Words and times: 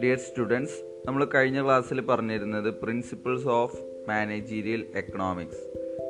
Dear 0.00 0.16
students 0.16 0.72
നമ്മൾ 1.06 1.26
കഴിഞ്ഞ 1.34 1.64
ക്ലാസ്സിൽ 1.64 2.00
പറഞ്ഞിരുന്നത് 2.00 2.70
പ്രിൻസിപ്പിൾസ് 2.70 3.48
ഓഫ് 3.48 3.78
മാനേജീരിയൽ 4.08 4.86
എക്കണോമിക്സ് 4.96 5.62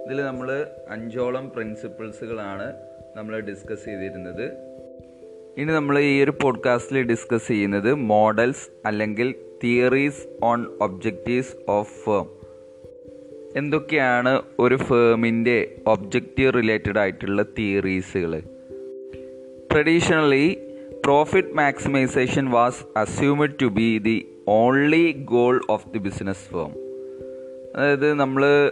ഇതിൽ 0.07 0.23
നമ്മൾ 0.23 0.67
അഞ്ചോളം 0.89 1.51
പ്രിൻസിപ്പിൾസുകളാണ് 1.51 2.73
നമ്മൾ 3.17 3.41
ഡിസ്കസ് 3.41 3.85
ചെയ്തിരുന്നത്. 3.85 4.53
ഇനി 5.61 5.73
നമ്മൾ 5.73 5.99
ഈ 5.99 6.23
ഒരു 6.23 6.33
പോഡ്കാസ്റ്റിൽ 6.43 7.03
ഡിസ്കസ് 7.03 7.49
ചെയ്യുന്നത് 7.49 7.95
മോഡൽസ് 7.95 8.71
അല്ലെങ്കിൽ 8.87 9.35
theories 9.65 10.27
on 10.43 10.67
objectives 10.81 11.57
of 11.69 12.05
firm 12.05 12.27
എന്തൊക്കെയാണ് 13.57 14.43
ഒരു 14.59 14.75
ഫേമിന്റെ 14.75 15.77
ഒബ്ജക്റ്റീവ് 15.87 16.53
റിലേറ്റഡ് 16.53 16.99
ആയിട്ടുള്ള 16.99 17.43
തിയറീസുകൾ 17.59 18.43
traditionally 19.75 20.59
profit 21.05 21.49
maximisation 21.55 22.47
was 22.47 22.85
assumed 22.97 23.55
to 23.63 23.67
be 23.67 23.99
the 23.99 24.27
only 24.49 25.13
goal 25.13 25.61
of 25.71 25.89
the 25.89 25.99
business 25.99 26.45
firm 26.53 26.73
അതായത് 27.77 28.15
നമ്മൾ 28.15 28.71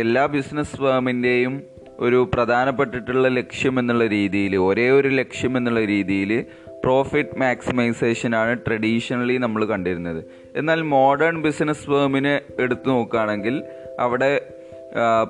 എല്ലാ 0.00 0.26
ബിസിനസ് 0.26 0.76
ഫേമിന്റെയും 0.76 1.62
ഒരു 1.98 2.30
പ്രധാനപ്പെട്ടിട്ടുള്ള 2.34 3.28
ലക്ഷ്യം 3.28 3.78
എന്നുള്ള 3.78 4.06
രീതിയിൽ 4.06 4.56
ഒരേ 4.56 4.90
ഒരു 4.90 5.08
ലക്ഷ്യം 5.08 5.56
എന്നുള്ള 5.56 5.84
രീതിയിൽ 5.84 6.44
പ്രോഫിറ്റ് 6.84 7.38
മാക്സിമൈസേഷൻ 7.38 8.34
ആണ് 8.34 8.58
ട്രഡീഷണലി 8.66 9.36
നമ്മൾ 9.36 9.64
കണ്ടിരുന്നത്. 9.64 10.24
എന്നാൽ 10.56 10.82
മോഡേൺ 10.82 11.42
ബിസിനസ് 11.42 11.86
ഫേമിനെ 11.86 12.40
എടുത്തു 12.60 12.88
നോക്കുകയാണെങ്കിൽ 12.88 13.64
അവിടെ 14.00 14.52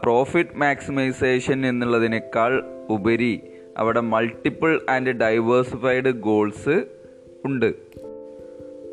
പ്രോഫിറ്റ് 0.03 0.57
മാക്സിമൈസേഷൻ 0.57 1.67
എന്നുള്ളതിനേക്കാൾ 1.67 2.63
ഉപരി 2.91 3.43
അവിടെ 3.77 4.01
മൾട്ടിപ്പിൾ 4.01 4.81
ആൻഡ് 4.89 5.11
ഡൈവേഴ്സിഫൈഡ് 5.11 6.11
ഗോൾസ് 6.29 6.77
ഉണ്ട്. 7.45 7.75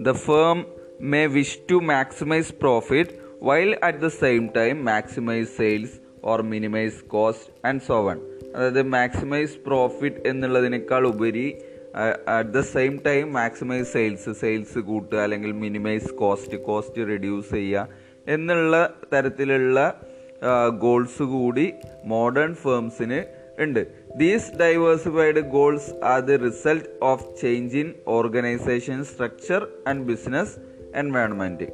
The 0.02 0.12
firm 0.12 0.66
may 1.02 1.25
wish 1.25 1.59
to 1.72 1.75
maximise 1.75 2.53
profit 2.62 3.09
while 3.42 3.75
at 3.84 3.98
the 3.98 4.08
same 4.08 4.50
time 4.58 4.86
maximise 4.86 5.58
sales 5.58 5.95
or 6.23 6.42
minimise 6.42 7.03
cost 7.03 7.67
and 7.67 7.81
so 7.88 7.98
one 8.08 8.20
അതായത് 8.56 8.81
മാക്സിമൈസ് 8.84 9.58
പ്രോഫിറ്റ് 9.66 10.28
എന്നുള്ളതിനേക്കാൾ 10.28 11.08
ഉപരി 11.08 11.47
at 12.28 12.50
the 12.50 12.59
same 12.59 13.00
time 13.06 13.34
maximise 13.34 13.94
sales 13.94 14.31
sales 14.34 14.80
കൂട്ടുക 14.80 15.18
അല്ലെങ്കിൽ 15.18 15.52
minimise 15.52 16.09
cost 16.14 16.58
cost 16.58 17.08
reduce 17.08 17.50
ചെയ്യുക 17.50 17.88
എന്നുള്ള 18.28 18.75
തരത്തിലുള്ള 19.14 19.80
goals 20.80 21.23
കൂടി 21.23 21.73
modern 22.06 22.53
ഫേംസിന് 22.56 23.20
ഉണ്ട്. 23.59 23.88
These 24.18 24.56
diversified 24.56 25.40
goals 25.40 26.04
are 26.04 26.20
the 26.20 26.36
result 26.36 26.86
of 27.02 27.42
change 27.42 27.78
in 27.78 27.94
organisation 28.08 29.04
structure 29.04 29.68
and 29.88 30.04
business 30.04 30.58
environment 30.96 31.68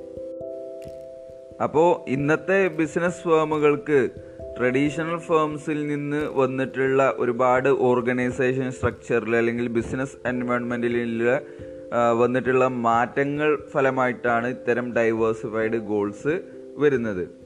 അപ്പോൾ 1.63 2.09
ഇന്നത്തെ 2.09 2.67
ബിസിനസ് 2.67 3.21
ഫേമുകൾക്ക് 3.21 4.09
ട്രഡീഷണൽ 4.57 5.17
ഫേംസിൽ 5.17 5.87
നിന്ന് 5.87 6.27
വന്നിട്ടുള്ള 6.33 7.15
ഒരുപാട് 7.17 7.69
ഓർഗനൈസേഷൻ 7.69 8.71
സ്ട്രക്ചറിൽ 8.71 9.35
അല്ലെങ്കിൽ 9.35 9.67
ബിസിനസ് 9.67 10.27
എൻവയോൺമെന്റിലുള്ള 10.27 11.41
വന്നിട്ടുള്ള 12.13 12.67
മാറ്റങ്ങൾ 12.67 13.59
ഫലമായിട്ടാണ് 13.71 14.47
ഇത്തരം 14.47 14.93
ഡൈവേഴ്സിഫൈഡ് 14.93 15.77
ഗോൾസ് 15.77 16.41
വരുന്നത്. 16.75 17.38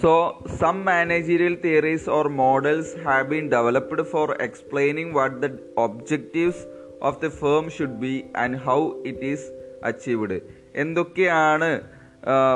So 0.00 0.12
some 0.56 0.76
managerial 0.84 1.54
theories 1.64 2.10
or 2.10 2.28
models 2.28 2.92
have 2.98 3.24
been 3.28 3.50
developed 3.50 4.02
for 4.02 4.36
explaining 4.40 5.12
what 5.12 5.36
the 5.42 5.48
objectives 5.78 6.62
of 7.02 7.20
the 7.20 7.30
firm 7.30 7.70
should 7.70 7.98
be 8.00 8.24
and 8.36 8.56
how 8.56 8.78
it 9.06 9.24
is 9.24 9.46
achieved 9.84 10.38
എന്തൊക്കെയാണ് 10.76 11.70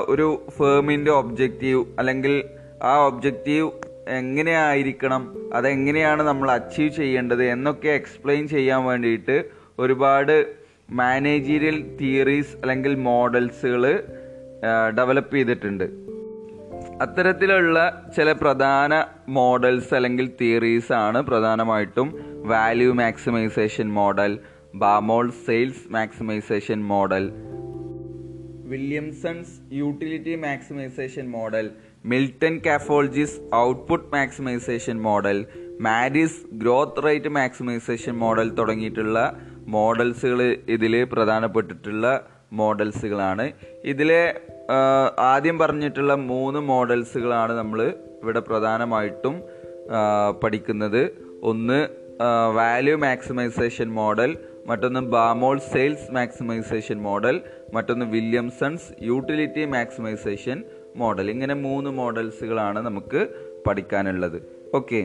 ഒരു 0.09 0.27
ഫേമിന്റെ 0.59 1.10
ഒബ്ജക്റ്റീവ് 1.10 1.84
അല്ലെങ്കിൽ 1.99 2.34
ആ 2.83 2.94
ഒബ്ജക്റ്റീവ് 3.06 3.69
എങ്ങനെയായിരിക്കണം 4.09 5.22
അതെങ്ങനെയാണ് 5.53 6.22
നമ്മൾ 6.22 6.50
അച്ചീവ് 6.50 6.93
ചെയ്യേണ്ടത് 6.93 7.44
എന്നൊക്കെ 7.44 7.89
എക്സ്പ്ലെയിൻ 7.89 8.49
ചെയ്യാൻ 8.49 8.84
വേണ്ടിയിട്ട് 8.84 9.37
ഒരുപാട് 9.78 10.37
മാനേജീരിയൽ 10.93 11.97
തിയറീസ് 12.00 12.56
അല്ലെങ്കിൽ 12.56 12.94
മോഡൽസുകൾ 12.94 13.84
ഡെവലപ്പ് 14.94 15.34
ചെയ്തിട്ടുണ്ട്. 15.37 15.87
അത്തരത്തിലുള്ള 17.01 17.79
ചില 18.17 18.33
പ്രധാന 18.33 19.05
മോഡൽസ് 19.29 19.95
അല്ലെങ്കിൽ 19.95 20.31
തിയറീസ് 20.41 20.93
ആണ് 20.93 21.23
പ്രധാനമായിട്ടും 21.23 22.09
value 22.47 22.93
maximisation 22.93 23.95
model 23.95 24.39
Baumol 24.75 25.31
sales 25.31 25.93
maximisation 25.93 26.84
model 26.84 27.33
Williamson's 28.65 29.75
utility 29.75 30.34
maximisation 30.34 31.31
model 31.31 31.71
Milton 32.05 32.61
കാഫോൾജിസ് 32.67 33.41
output 33.55 34.15
maximisation 34.15 35.03
model 35.03 35.47
Marris 35.81 36.55
growth 36.55 37.05
rate 37.05 37.28
maximisation 37.28 38.13
model 38.13 38.51
തുടങ്ങിയിട്ടുള്ള 38.51 39.19
മോഡൽസുകൾ 39.67 40.57
ഇതിൽ 40.69 41.05
പ്രധാനപ്പെട്ടിട്ടുള്ള 41.05 42.28
മോഡൽസുകളാണ്. 42.53 43.53
ഇതിലെ 43.84 44.41
ആദ്യം 45.19 45.59
പറഞ്ഞിട്ടുള്ള 45.59 46.15
മൂന്ന് 46.15 46.59
മോഡൽസുകളാണ് 46.59 47.53
നമ്മൾ 47.53 47.94
ഇവിടെ 48.22 48.41
പ്രധാനമായിട്ടും 48.41 49.43
പഠിക്കുന്നത്. 50.43 51.10
ഒന്ന് 51.43 51.88
വാല്യൂ 52.54 52.97
മാക്സിമൈസേഷൻ 52.97 53.88
മോഡൽ 53.88 54.38
മറ്റൊന്ന് 54.66 55.00
ബാമോൾ 55.00 55.59
സെയിൽസ് 55.59 56.10
മാക്സിമൈസേഷൻ 56.12 57.03
മോഡൽ 57.03 57.43
മറ്റൊന്ന് 57.75 58.06
വില്യംസൺസ് 58.06 58.88
യൂട്ടിലിറ്റി 59.03 59.65
മാക്സിമൈസേഷൻ 59.65 60.65
മോഡൽ 60.97 61.31
ഇങ്ങനെ 61.31 61.54
മൂന്ന് 61.54 61.91
മോഡൽസുകളാണ് 61.91 62.78
നമുക്ക് 62.78 63.28
പഠിക്കാനുള്ളത്. 63.66 64.38
ഓക്കെ 64.75 65.00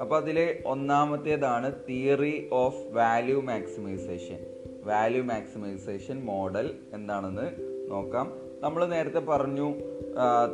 അപ്പോൾ 0.00 0.16
അതിലെ 0.22 0.62
ഒന്നാമത്തേതാണ് 0.66 1.72
theory 1.88 2.48
of 2.52 2.82
value 2.96 3.40
maximisation 3.40 4.38
value 4.84 5.22
maximisation 5.24 6.24
model 6.24 6.74
എന്താണെന്ന് 6.94 7.77
നോക്കാം. 7.88 8.26
നമ്മൾ 8.60 8.86
നേരത്തെ 8.86 9.18
പറഞ്ഞു 9.18 9.74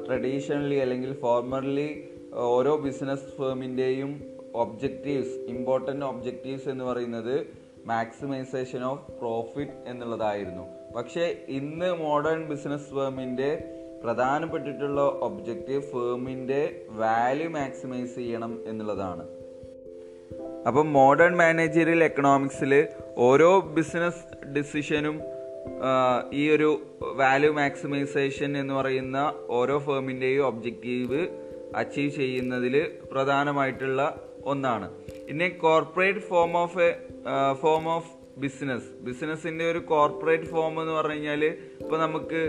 ട്രഡീഷണലി 0.07 0.75
അല്ലെങ്കിൽ 0.75 1.13
ഫോർമർലി 1.15 1.89
ഓരോ 2.35 2.77
ബിസിനസ് 2.77 3.29
ഫേമിന്റെയും 3.39 4.11
ഒബ്ജക്റ്റീവ്സ് 4.55 5.37
ഇമ്പോർട്ടന്റ് 5.53 6.07
ഒബ്ജക്റ്റീവ്സ് 6.07 6.69
എന്ന് 6.69 6.85
പറയുന്നത് 6.85 7.47
മാക്സിമൈസേഷൻ 7.87 8.83
ഓഫ് 8.85 9.13
പ്രോഫിറ്റ് 9.21 9.73
എന്നുള്ളതായിരുന്നു. 9.87 10.65
പക്ഷേ 10.97 11.25
ഇന്ന് 11.49 11.95
മോഡേൺ 11.95 12.49
ബിസിനസ് 12.49 12.91
ഫേമിന്റെ 12.91 13.51
പ്രധാനപ്പെട്ടിട്ടുള്ള 14.05 15.01
ഒബ്ജക്റ്റീവ് 15.01 15.83
ഫേമിന്റെ 15.83 16.61
വാല്യൂ 16.91 17.49
മാക്സിമൈസ് 17.51 18.15
ചെയ്യണം 18.15 18.53
എന്നുള്ളതാണ്. 18.67 19.25
അപ്പം 20.67 20.93
മോഡേൺ 20.93 21.37
മാനേജറിയൽ 21.37 22.05
എക്കണോമിക്സിൽ 22.05 22.87
ഓരോ 23.17 23.61
ബിസിനസ് 23.61 24.47
ഡിസിഷനും 24.57 25.17
ഈ 26.33 26.43
ഒരു 26.51 26.69
വാല്യൂ 27.21 27.53
മാക്സിമൈസേഷൻ 27.53 28.59
എന്ന് 28.59 28.75
പറയുന്ന 28.75 29.19
ഓരോ 29.49 29.79
ഫേമിന്റെയും 29.79 30.47
ഒബ്ജക്റ്റീവ് 30.47 31.21
അച്ചീവ് 31.77 32.11
ചെയ്യുന്നതിൽ 32.11 32.75
പ്രധാനമായിട്ടുള്ള 33.13 34.01
ഒന്നാണ്. 34.45 34.91
ഇനി 35.29 35.49
corporate 35.49 36.19
form 36.19 36.57
of 36.57 36.81
a 36.81 36.91
form 37.63 37.89
of 37.89 38.11
business 38.39 38.89
ബിസിനസ്സിന്റെ 39.07 39.65
ഒരു 39.71 39.79
കോർപ്പറേറ്റ് 39.79 40.45
ഫോം 40.45 40.81
എന്ന് 40.81 40.93
പറഞ്ഞു 40.93 41.13
കഴിഞ്ഞാൽ 41.13 41.45
ഇപ്പോൾ 41.45 41.99
നമുക്ക് 41.99 42.41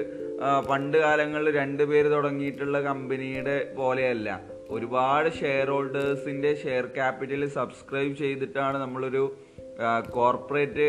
പണ്ട് 0.69 0.97
കാലങ്ങളിൽ 0.97 1.49
രണ്ട് 1.55 1.83
പേര് 1.83 2.11
തുടങ്ങിയിട്ടുള്ള 2.11 2.81
കമ്പനിയുടെ 2.81 3.57
പോലെയല്ല. 3.77 4.41
ഒരുപാട് 4.69 5.29
ഷെയർ 5.39 5.69
ഹോൾഡേഴ്സിന്റെ 5.69 6.55
ഷെയർ 6.63 6.85
ക്യാപിറ്റൽ 6.85 7.47
സബ്സ്ക്രൈബ് 7.47 8.15
ചെയ്തിട്ടാണ് 8.15 8.77
നമ്മളൊരു 8.77 9.35
കോർപ്പറേറ്റ് 10.09 10.87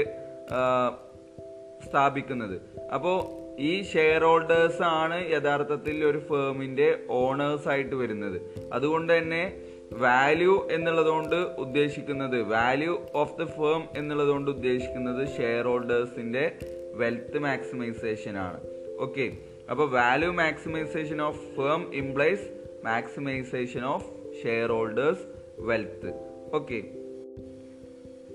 സ്ഥാപിക്കുന്നത്. 1.89 2.57
അപ്പോൾ 2.97 3.19
ഈ 3.71 3.73
ഷെയർ 3.93 4.23
ഹോൾഡേഴ്സ് 4.29 4.83
ആണ് 5.03 5.19
യഥാർത്ഥത്തിൽ 5.35 5.97
ഒരു 6.11 6.21
ഫേമിന്റെ 6.29 6.89
ഓണേഴ്സ് 7.21 7.69
ആയിട്ട് 7.75 7.97
വരുന്നത്. 8.03 8.39
അതുകൊണ്ട് 8.77 9.11
തന്നെ 9.19 9.43
വാല്യൂ 10.05 10.55
എന്നുള്ളതുകൊണ്ട് 10.77 11.37
ഉദ്ദേശിക്കുന്നത് 11.65 12.39
വാല്യൂ 12.55 12.95
ഓഫ് 13.21 13.37
ദ 13.41 13.45
ഫേം 13.57 13.83
എന്നുള്ളതുകൊണ്ട് 14.01 14.49
ഉദ്ദേശിക്കുന്നത് 14.57 15.23
ഷെയർ 15.37 15.65
ഹോൾഡേഴ്സിന്റെ 15.71 16.45
വെൽത്ത് 17.03 17.39
മാക്സിമൈസേഷൻ 17.47 18.35
ആണ്. 18.47 18.61
ഓക്കെ 19.07 19.27
അപ്പോൾ 19.71 19.87
value 19.99 20.31
maximisation 20.43 21.19
of 21.29 21.41
firm 21.57 21.83
implies 22.03 22.47
maximisation 22.89 23.85
of 23.95 24.09
share 24.43 24.69
holders 24.77 25.25
wealth 25.71 26.11
okay 26.59 26.79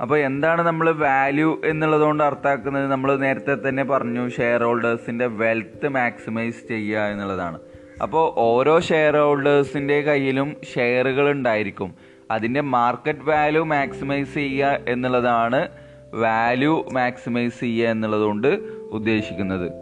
അപ്പോൾ 0.02 0.18
എന്താണ് 0.18 0.62
നമ്മൾ 0.62 0.92
വാല്യൂ 0.92 1.62
എന്നുള്ളതുകൊണ്ട് 1.66 2.24
അർത്ഥാക്കുന്നത് 2.24 2.88
നമ്മൾ 2.92 3.16
നേരത്തെ 3.16 3.70
തന്നെ 3.70 3.84
പറഞ്ഞു 3.84 4.30
ഷെയർ 4.30 4.64
ഹോൾഡേഴ്സിന്റെ 4.64 5.26
വെൽത്ത് 5.26 5.88
മാക്സിമൈസ് 5.88 6.68
ചെയ്യുക 6.68 7.00
എന്നുള്ളതാണ്. 7.00 7.60
അപ്പോൾ 8.02 8.34
ഓരോ 8.38 8.80
ഷെയർ 8.80 9.18
ഹോൾഡേഴ്സിന്റെ 9.18 10.02
കയ്യിലും 10.02 10.56
ഷെയറുകൾ 10.76 11.32
ഉണ്ടായിരിക്കും. 11.32 11.96
അതിന്റെ 12.32 12.62
മാർക്കറ്റ് 12.62 13.26
വാല്യൂ 13.26 13.64
മാക്സിമൈസ് 13.64 14.34
ചെയ്യുക 14.34 14.80
എന്നുള്ളതാണ് 14.88 15.70
വാല്യൂ 16.14 16.86
മാക്സിമൈസ് 16.92 17.60
ചെയ്യുക 17.60 17.90
എന്നുള്ളതുകൊണ്ട് 17.90 18.48
ഉദ്ദേശിക്കുന്നത്. 18.92 19.81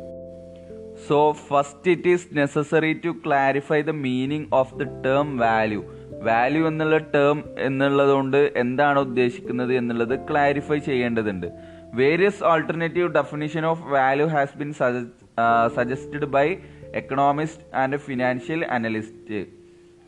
So 1.10 1.18
first 1.48 1.92
it 1.92 2.10
is 2.14 2.28
necessary 2.38 2.92
to 3.06 3.12
clarify 3.26 3.80
the 3.90 3.94
meaning 4.08 4.48
of 4.60 4.76
the 4.80 4.86
term 5.06 5.28
value 5.44 5.82
value 6.28 6.62
എന്നുള്ള 6.68 6.98
ടേം 7.14 7.38
എന്നുള്ളതുകൊണ്ട് 7.68 8.40
എന്താണ് 8.64 9.00
ഉദ്ദേശിക്കുന്നത് 9.00 9.72
എന്നുള്ളത് 9.74 10.16
ക്ലാരിഫൈ 10.30 10.78
ചെയ്യേണ്ടതുണ്ട്. 10.90 11.48
Various 12.00 12.44
alternative 12.52 13.08
definition 13.20 13.64
of 13.66 13.84
value 13.94 14.28
has 14.36 14.58
been 14.58 14.72
suggested 15.78 16.30
by 16.36 16.48
economist 17.02 17.66
and 17.82 17.98
financial 18.08 18.62
analyst 18.78 19.40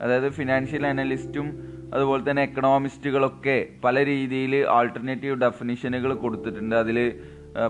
അതായത് 0.01 0.29
ഫിനാൻഷ്യൽ 0.29 0.83
അനലിസ്റ്റും 0.91 1.47
അതുപോലെ 1.93 2.21
തന്നെ 2.29 2.43
എക്കണോമിസ്റ്റുകളൊക്കെ 2.49 3.57
പല 3.85 4.05
രീതിയിൽ 4.05 4.53
ആൾട്ടർനേറ്റീവ് 4.77 5.35
ഡെഫിനിഷനുകൾ 5.45 6.11
കൊടുത്തിട്ടുണ്ട്. 6.23 6.75
അതിൽ 6.83 6.97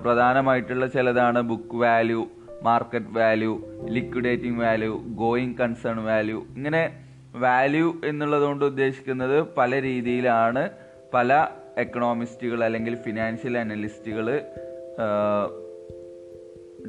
പ്രധാനമായിട്ടുള്ള 0.04 0.86
ചിലതാണ് 0.88 1.42
book 1.52 1.78
value 1.86 2.22
market 2.62 3.20
value 3.20 3.62
liquidating 3.86 4.62
value 4.62 5.02
going 5.06 5.56
concern 5.56 6.04
value 6.04 6.44
ഇങ്ങനെ 6.56 7.04
വാല്യൂ 7.36 7.94
എന്നുള്ളതുകൊണ്ട് 8.06 8.66
ഉദ്ദേശിക്കുന്നത് 8.66 9.48
പല 9.58 9.82
രീതിയിലാണ് 9.82 10.70
പല 11.14 11.48
എക്കണോമിസ്റ്റുകൾ 11.78 12.64
അല്ലെങ്കിൽ 12.64 12.96
ഫിനാൻഷ്യൽ 12.96 13.58
അനലിസ്റ്റുകൾ 13.58 14.42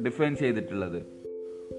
ഡിഫൈൻ 0.05 0.35
ചെയ്തിട്ടുള്ളത്. 0.35 1.03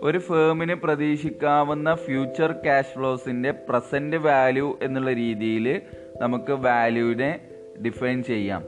ഒരു 0.02 0.18
ഫേമിന് 0.18 0.74
പ്രതീക്ഷിക്കാവുന്ന 0.74 1.94
ഫ്യൂച്ചർ 1.94 2.52
ക്യാഷ് 2.52 2.94
ഫ്ലോസിന്റെ 2.94 3.50
പ്രസന്റ് 3.50 4.16
വാല്യൂ 4.16 4.78
എന്നുള്ള 4.82 5.12
രീതിയിൽ 5.12 5.82
നമുക്ക് 6.20 6.52
വാല്യൂവിനെ 6.52 7.40
ഡിഫൈൻ 7.84 8.22
ചെയ്യാം. 8.22 8.64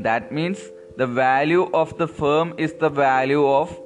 That 0.00 0.34
means 0.34 0.70
the 0.98 1.02
value 1.02 1.70
of 1.74 1.94
the 1.98 2.04
firm 2.04 2.60
is 2.60 2.76
the 2.82 2.84
value 2.84 3.46
of 3.46 3.85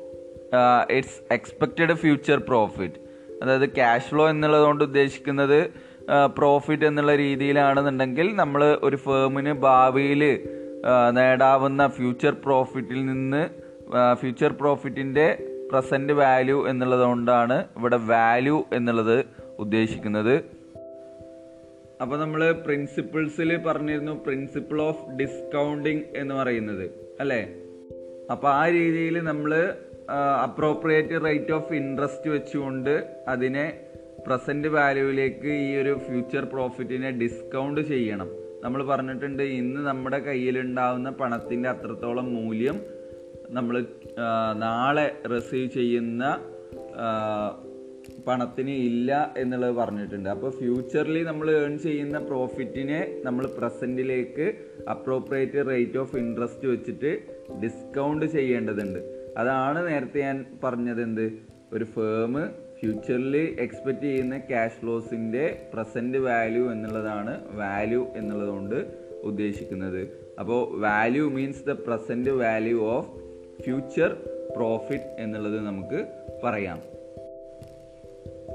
its 0.91 1.20
expected 1.32 1.94
future 1.94 2.38
profit 2.38 2.99
അതായത് 3.43 3.69
ക്യാഷ് 3.75 4.06
ഫ്ലോ 4.06 4.29
എന്നുള്ളതുകൊണ്ട് 4.29 4.85
ഉദ്ദേശിക്കുന്നത് 4.85 5.70
പ്രോഫിറ്റ് 6.38 6.85
എന്നുള്ള 6.85 7.17
രീതിയിലാണെന്നുണ്ടെങ്കിൽ 7.17 8.37
നമ്മൾ 8.37 8.79
ഒരു 8.82 8.97
ഫേമിന് 8.97 9.52
ഭാവിയിൽ 9.52 10.23
നേടാവുന്ന 11.12 11.88
ഫ്യൂച്ചർ 11.88 12.35
പ്രോഫിറ്റിൽ 12.44 13.06
നിന്ന് 13.06 13.43
ഫ്യൂച്ചർ 14.14 14.52
പ്രോഫിറ്റിന്റെ 14.52 15.26
പ്രസന്റ് 15.73 16.12
വാല്യൂ 16.12 16.67
എന്നുള്ളതുകൊണ്ടാണ് 16.67 17.64
ഇവിടെ 17.79 17.97
വാല്യൂ 17.97 18.64
എന്നുള്ളത് 18.73 19.25
ഉദ്ദേശിക്കുന്നത്. 19.58 20.35
അപ്പോൾ 22.02 22.19
നമ്മൾ 22.19 22.52
പ്രിൻസിപ്പിൾസിൽ 22.52 23.56
പറഞ്ഞിരുന്നു 23.56 24.12
പ്രിൻസിപ്പിൾ 24.12 24.82
ഓഫ് 24.82 25.17
ഡിസ്കൗണ്ടിങ് 25.17 26.02
എന്ന് 26.17 26.35
പറയുന്നത് 26.35 26.91
അല്ലേ? 27.20 27.41
അപ്പോൾ 28.31 28.49
ആ 28.49 28.69
രീതിയിൽ 28.69 29.20
നമ്മൾ 29.20 29.52
അപ്രോപ്രിയേറ്റ് 30.47 31.17
റേറ്റ് 31.27 31.55
ഓഫ് 31.59 31.75
ഇൻട്രസ്റ്റ് 31.81 32.29
വെച്ചുകൊണ്ട് 32.35 32.95
അതിനെ 33.33 33.67
പ്രസന്റ് 34.27 34.69
വാല്യൂവിലേക്ക് 34.77 35.51
ഈ 35.67 35.69
ഒരു 35.83 35.93
ഫ്യൂച്ചർ 36.07 36.45
പ്രോഫിറ്റിനെ 36.55 37.11
ഡിസ്കൗണ്ട് 37.23 37.81
ചെയ്യണം. 37.93 38.29
നമ്മൾ 38.65 38.81
പറഞ്ഞിട്ടുണ്ട് 38.91 39.43
ഇന്ന് 39.61 39.81
നമ്മുടെ 39.91 40.19
കയ്യിലുണ്ടാവുന്ന 40.27 41.11
പണത്തിന്റെ 41.21 41.69
അത്രത്തോളം 41.75 42.27
മൂല്യം 42.39 42.79
നമ്മൾ 43.57 43.77
നാളെ 44.65 45.07
റിസീവ് 45.33 45.69
ചെയ്യുന്ന 45.77 46.25
പണത്തിന് 48.27 48.75
ഇല്ല 48.89 49.11
എന്നുള്ളത് 49.43 49.75
പറഞ്ഞിട്ടുണ്ട്. 49.81 50.29
അപ്പോൾ 50.35 50.51
ഫ്യൂച്ചറിൽ 50.59 51.17
നമ്മൾ 51.31 51.47
ഏൺ 51.61 51.73
ചെയ്യുന്ന 51.87 52.19
പ്രോഫിറ്റിനെ 52.31 53.01
നമ്മൾ 53.27 53.45
പ്രസന്റിലേക്ക് 53.59 54.47
അപ്രോപ്രിയേറ്റ് 54.95 55.62
റേറ്റ് 55.71 55.99
ഓഫ് 56.03 56.17
ഇൻട്രസ്റ്റ് 56.23 56.69
വെച്ചിട്ട് 56.73 57.12
ഡിസ്കൗണ്ട് 57.62 58.27
ചെയ്യേണ്ടതുണ്ട്. 58.37 59.01
അതാണ് 59.38 59.88
നേരത്തെ 59.88 60.21
ഞാൻ 60.21 60.47
പറഞ്ഞത് 60.65 61.03
എന്ത്? 61.03 61.32
ഒരു 61.73 61.85
ഫേം 61.85 62.47
ഫ്യൂച്ചറിൽ 62.81 63.56
എക്സ്പെക്റ്റ് 63.61 64.03
ചെയ്യുന്ന 64.03 64.38
ക്യാഷ് 64.38 64.73
ഫ്ലോസിന്റെ 64.73 65.71
പ്രസന്റ് 65.75 66.19
വാല്യൂ 66.19 66.71
എന്നുള്ളതാണ് 66.71 67.56
വാല്യൂ 67.56 68.06
എന്നുള്ളതുകൊണ്ട് 68.17 68.94
ഉദ്ദേശിക്കുന്നത്. 69.23 70.31
അപ്പോൾ 70.41 70.81
value 70.81 71.29
means 71.29 71.65
the 71.65 71.71
present 71.71 72.31
value 72.31 72.81
of 72.81 73.09
future 73.62 74.17
profit 74.56 75.17
എന്നുള്ളത് 75.19 75.61
നമുക്ക് 75.61 76.06
പറയാം. 76.44 76.79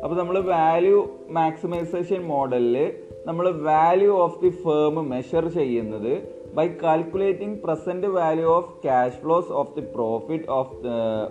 അപ്പോൾ 0.03 0.15
നമ്മൾ 0.15 0.39
വാല്യൂ 0.39 1.19
മാക്സിമൈസേഷൻ 1.29 2.23
മോഡലിൽ 2.23 2.93
നമ്മൾ 3.25 3.51
value 3.51 4.11
of 4.11 4.41
the 4.41 4.49
firm 4.49 5.09
measure 5.09 5.47
ചെയ്യുന്നത് 5.47 6.44
by 6.55 6.67
calculating 6.81 7.57
present 7.63 8.09
value 8.15 8.49
of 8.51 8.73
cash 8.83 9.17
flows 9.21 9.51
of 9.61 9.73
the 9.77 9.83
profit 9.95 10.47
of 10.57 10.75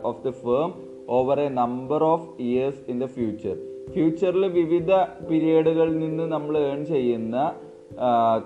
of 0.04 0.20
the 0.24 0.32
firm 0.40 0.70
over 1.16 1.38
a 1.40 1.48
number 1.60 2.02
of 2.06 2.26
years 2.46 2.82
in 2.92 2.98
the 3.00 3.08
future 3.16 3.56
ഫ്യൂച്ചറിൽ 3.94 4.44
വിവിധ 4.58 4.90
പീരിയഡുകളിൽ 5.28 5.96
നിന്ന് 6.04 6.26
നമ്മൾ 6.32 6.54
ഏൺ 6.68 6.80
ചെയ്യുന്ന 6.92 7.36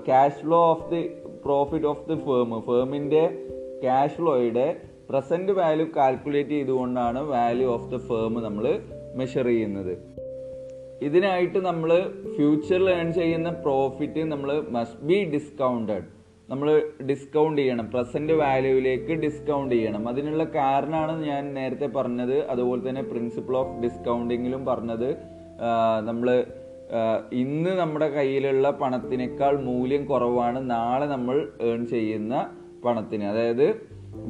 cash 0.06 0.38
flow 0.40 0.60
of 0.72 0.86
the 0.92 1.02
profit 1.44 1.86
of 1.86 2.04
the 2.08 2.16
firm 2.24 2.52
ഫേമിന്റെ 2.68 3.24
cash 3.82 4.16
ഫ്ലോയുടെ 4.16 4.66
present 5.10 5.52
value 5.58 5.86
calculate 5.96 6.54
ചെയ്തുകൊണ്ടാണ് 6.56 7.20
value 7.34 7.68
of 7.76 7.88
the 7.92 7.98
firm 8.08 8.34
നമ്മൾ 8.46 8.64
measure 9.18 9.46
ചെയ്യുന്നത്. 9.46 9.94
ഇതിനായിട്ട് 11.00 11.58
നമ്മൾ 11.66 11.90
ഫ്യൂച്ചറിൽ 12.34 12.88
ഏൺ 12.90 13.08
ചെയ്യുന്ന 13.12 13.50
പ്രോഫിറ്റ് 13.64 14.22
നമ്മൾ 14.32 14.50
മസ്റ്റ് 14.76 15.04
ബി 15.08 15.18
ഡിസ്കൗണ്ടഡ് 15.34 16.06
നമ്മൾ 16.50 16.68
ഡിസ്കൗണ്ട് 17.08 17.60
ചെയ്യണം. 17.60 17.86
പ്രസന്റ് 17.94 18.32
വാല്യൂവിലേക്ക് 18.32 19.12
ഡിസ്കൗണ്ട് 19.24 19.74
ചെയ്യണം. 19.74 20.08
അതിനുള്ള 20.08 20.44
കാരണമാണ് 20.44 21.24
ഞാൻ 21.24 21.42
നേരത്തെ 21.54 21.86
പറഞ്ഞത്. 21.86 22.36
അതുപോലെ 22.52 22.88
തന്നെ 22.88 23.02
പ്രിൻസിപ്പിൾ 23.02 23.56
ഓഫ് 23.56 23.74
ഡിസ്കൗണ്ടിങ്ങിലും 23.82 24.62
പറഞ്ഞത്. 24.66 25.10
നമ്മൾ 26.08 26.28
ഇന്ന് 27.32 27.70
നമ്മുടെ 27.80 28.08
കയ്യിലുള്ള 28.08 28.70
പണത്തിനേക്കാൾ 28.70 29.54
മൂല്യം 29.64 30.06
കുറവാണ്. 30.06 30.70
നാളെ 30.70 31.06
നമ്മൾ 31.06 31.48
ഏൺ 31.60 31.86
ചെയ്യുന്ന 31.86 32.34
പണത്തിന്. 32.84 33.24
അതായത് 33.24 33.66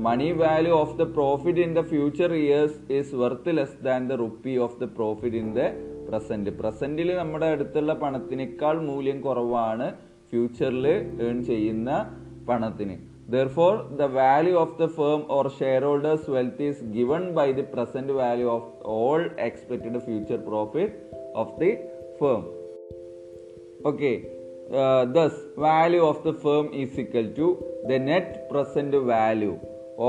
money 0.07 0.33
value 0.33 0.73
of 0.73 0.97
the 0.99 1.03
profit 1.03 1.61
in 1.61 1.75
the 1.75 1.81
future 1.81 2.35
years 2.35 2.93
is 2.93 3.15
worth 3.15 3.57
less 3.59 3.79
than 3.85 4.09
the 4.09 4.13
rupee 4.13 4.57
of 4.67 4.81
the 4.81 4.85
profit 4.97 5.37
in 5.37 5.49
the 5.55 5.61
present 6.09 6.51
പ്രസന്റിൽ 6.51 7.09
നമ്മുടെ 7.15 7.47
അടുത്തുള്ള 7.47 7.95
പണത്തിനേക്കാൾ 7.95 8.77
മൂല്യം 8.91 9.21
കുറവാണ്. 9.21 9.89
ഫ്യൂച്ചറിൽ 10.33 10.87
ഏൺ 11.27 11.37
ചെയ്യുന്ന 11.45 11.91
പണത്തിന്. 12.49 12.97
Therefore 13.29 13.75
the 13.97 14.05
value 14.15 14.55
of 14.59 14.77
the 14.79 14.87
firm 14.95 15.21
or 15.31 15.47
share 15.59 15.83
holders 15.85 16.31
wealth 16.31 16.63
is 16.63 16.85
given 16.95 17.25
by 17.33 17.49
the 17.53 17.65
present 17.73 18.13
value 18.13 18.47
of 18.51 18.69
all 18.97 19.23
expected 19.47 19.99
future 19.99 20.39
profit 20.47 20.95
of 21.35 21.53
the 21.61 21.71
firm 22.21 22.45
okay 23.87 24.13
thus 25.13 25.41
value 25.59 26.01
of 26.03 26.23
the 26.25 26.33
firm 26.39 26.67
is 26.75 26.99
equal 27.01 27.29
to 27.37 27.49
the 27.87 27.99
net 28.09 28.39
present 28.51 29.01
value 29.07 29.53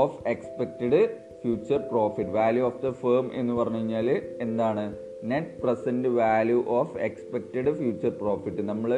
of 0.00 0.16
expected 0.26 1.00
future 1.42 1.80
profit 1.90 2.32
value 2.32 2.64
of 2.64 2.80
the 2.82 2.90
firm 2.98 3.26
എന്ന് 3.34 3.52
പറഞ്ഞു 3.54 3.78
കഴിഞ്ഞാൽ 3.78 4.08
എന്താണ്? 4.40 4.84
Net 5.24 5.54
present 5.62 6.08
value 6.18 6.58
of 6.76 6.98
expected 7.00 7.72
future 7.72 8.12
profit 8.18 8.62
നമ്മൾ 8.68 8.92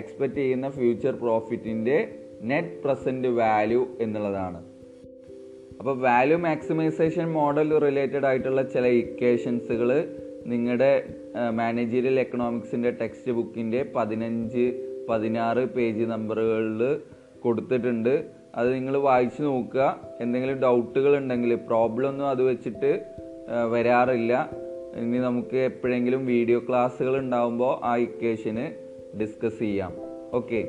expect 0.00 0.36
ചെയ്യുന്ന 0.36 0.68
future 0.70 1.14
പ്രോഫിറ്റിന്റെ 1.24 1.98
net 2.50 2.76
present 2.84 3.28
value 3.28 3.82
എന്നുള്ളതാണ്. 4.00 4.60
അപ്പോൾ 5.78 5.94
value 5.98 6.36
maximisation 6.38 7.26
model 7.32 7.78
related 7.86 8.26
ആയിട്ടുള്ള 8.26 8.62
ചില 8.74 8.86
ഇക്വേഷൻസുകൾ 9.02 9.90
നിങ്ങളുടെ 10.52 10.90
മാനേജീരിയൽ 11.60 12.20
എക്കണോമിക്സിന്റെ 12.20 12.90
ടെക്സ്റ്റ് 13.00 13.32
ബുക്കിന്റെ 13.32 13.80
പതിനഞ്ച് 13.96 14.64
പതിനാറ് 15.08 15.62
പേജ് 15.76 16.04
നമ്പറുകളിൽ 16.12 16.82
കൊടുത്തിട്ടുണ്ട്. 17.44 18.14
അത് 18.58 18.68
നിങ്ങൾ 18.74 18.94
വായിച്ചു 19.08 19.42
നോക്കുക. 19.42 19.84
എന്തെങ്കിലും 20.20 20.58
ഡൗട്ടുകൾ 20.60 21.12
ഉണ്ടെങ്കിൽ 21.16 21.54
പ്രോബ്ലം 21.70 22.08
ഒന്നും 22.08 22.28
അത് 22.28 22.42
വെച്ചിട്ട് 22.42 22.90
വരാറില്ല. 23.74 24.32
ഇനി 25.00 25.18
നമുക്ക് 25.18 25.58
എപ്പോഴെങ്കിലും 25.70 26.26
വീഡിയോ 26.26 26.58
ക്ലാസ്സുകൾ 26.68 27.14
ഉണ്ടാകുമ്പോൾ 27.18 27.72
ആ 27.90 27.92
ഇക്വേഷന് 28.06 28.66
ഡിസ്കസ് 29.20 29.58
ചെയ്യാം. 29.58 29.92
ഓക്കെ 30.34 30.60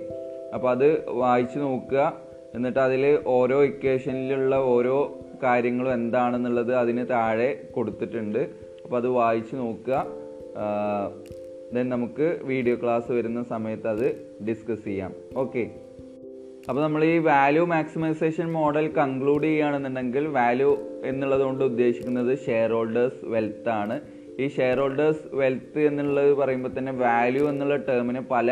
അപ്പോൾ 0.54 0.70
അത് 0.72 1.10
വായിച്ചു 1.10 1.60
നോക്കുക. 1.60 2.14
എന്നിട്ട് 2.56 2.80
അതിൽ 2.80 3.20
ഓരോ 3.26 3.64
ഇക്വേഷനിലുള്ള 3.64 4.56
ഓരോ 4.74 4.98
കാര്യങ്ങളും 5.44 5.94
എന്താണെന്നുള്ളത് 5.94 6.76
അതിന് 6.76 7.06
താഴെ 7.10 7.50
കൊടുത്തിട്ടുണ്ട്. 7.76 8.42
അപ്പോൾ 8.84 8.98
അത് 8.98 9.08
വായിച്ചു 9.08 9.56
നോക്കുക. 9.56 10.06
ദെൻ 11.74 11.90
നമുക്ക് 11.90 12.40
വീഡിയോ 12.44 12.76
ക്ലാസ് 12.84 13.12
വരുന്ന 13.12 13.44
സമയത്ത് 13.44 13.88
അത് 13.88 14.08
ഡിസ്കസ് 14.48 14.86
ചെയ്യാം. 14.86 15.12
ഓക്കെ 15.38 15.64
അപ്പോൾ 16.70 16.82
നമ്മൾ 16.82 17.06
ഈ 17.06 17.18
വാല്യൂ 17.18 17.66
മാക്സിമൈസേഷൻ 17.66 18.48
മോഡൽ 18.52 18.86
കൺക്ലൂഡ് 18.88 19.44
ചെയ്യുകയാണെന്നുണ്ടെങ്കിൽ 19.44 20.28
വാല്യൂ 20.28 20.78
എന്നുള്ളത് 21.06 21.42
കൊണ്ട് 21.42 21.64
ഉദ്ദേശിക്കുന്നത് 21.64 22.38
ഷെയർ 22.46 22.72
ഹോൾഡേഴ്സ് 22.72 23.26
വെൽത്ത് 23.34 23.70
ആണ്. 23.70 23.96
ഈ 24.40 24.48
ഷെയർ 24.56 24.80
ഹോൾഡേഴ്സ് 24.80 25.28
വെൽത്ത് 25.34 25.80
എന്നുള്ളത് 25.80 26.34
പറയുമ്പോൾ 26.34 26.72
തന്നെ 26.78 26.92
വാല്യൂ 27.02 27.50
എന്നുള്ള 27.50 27.76
ടേമിന് 27.90 28.22
പല 28.32 28.50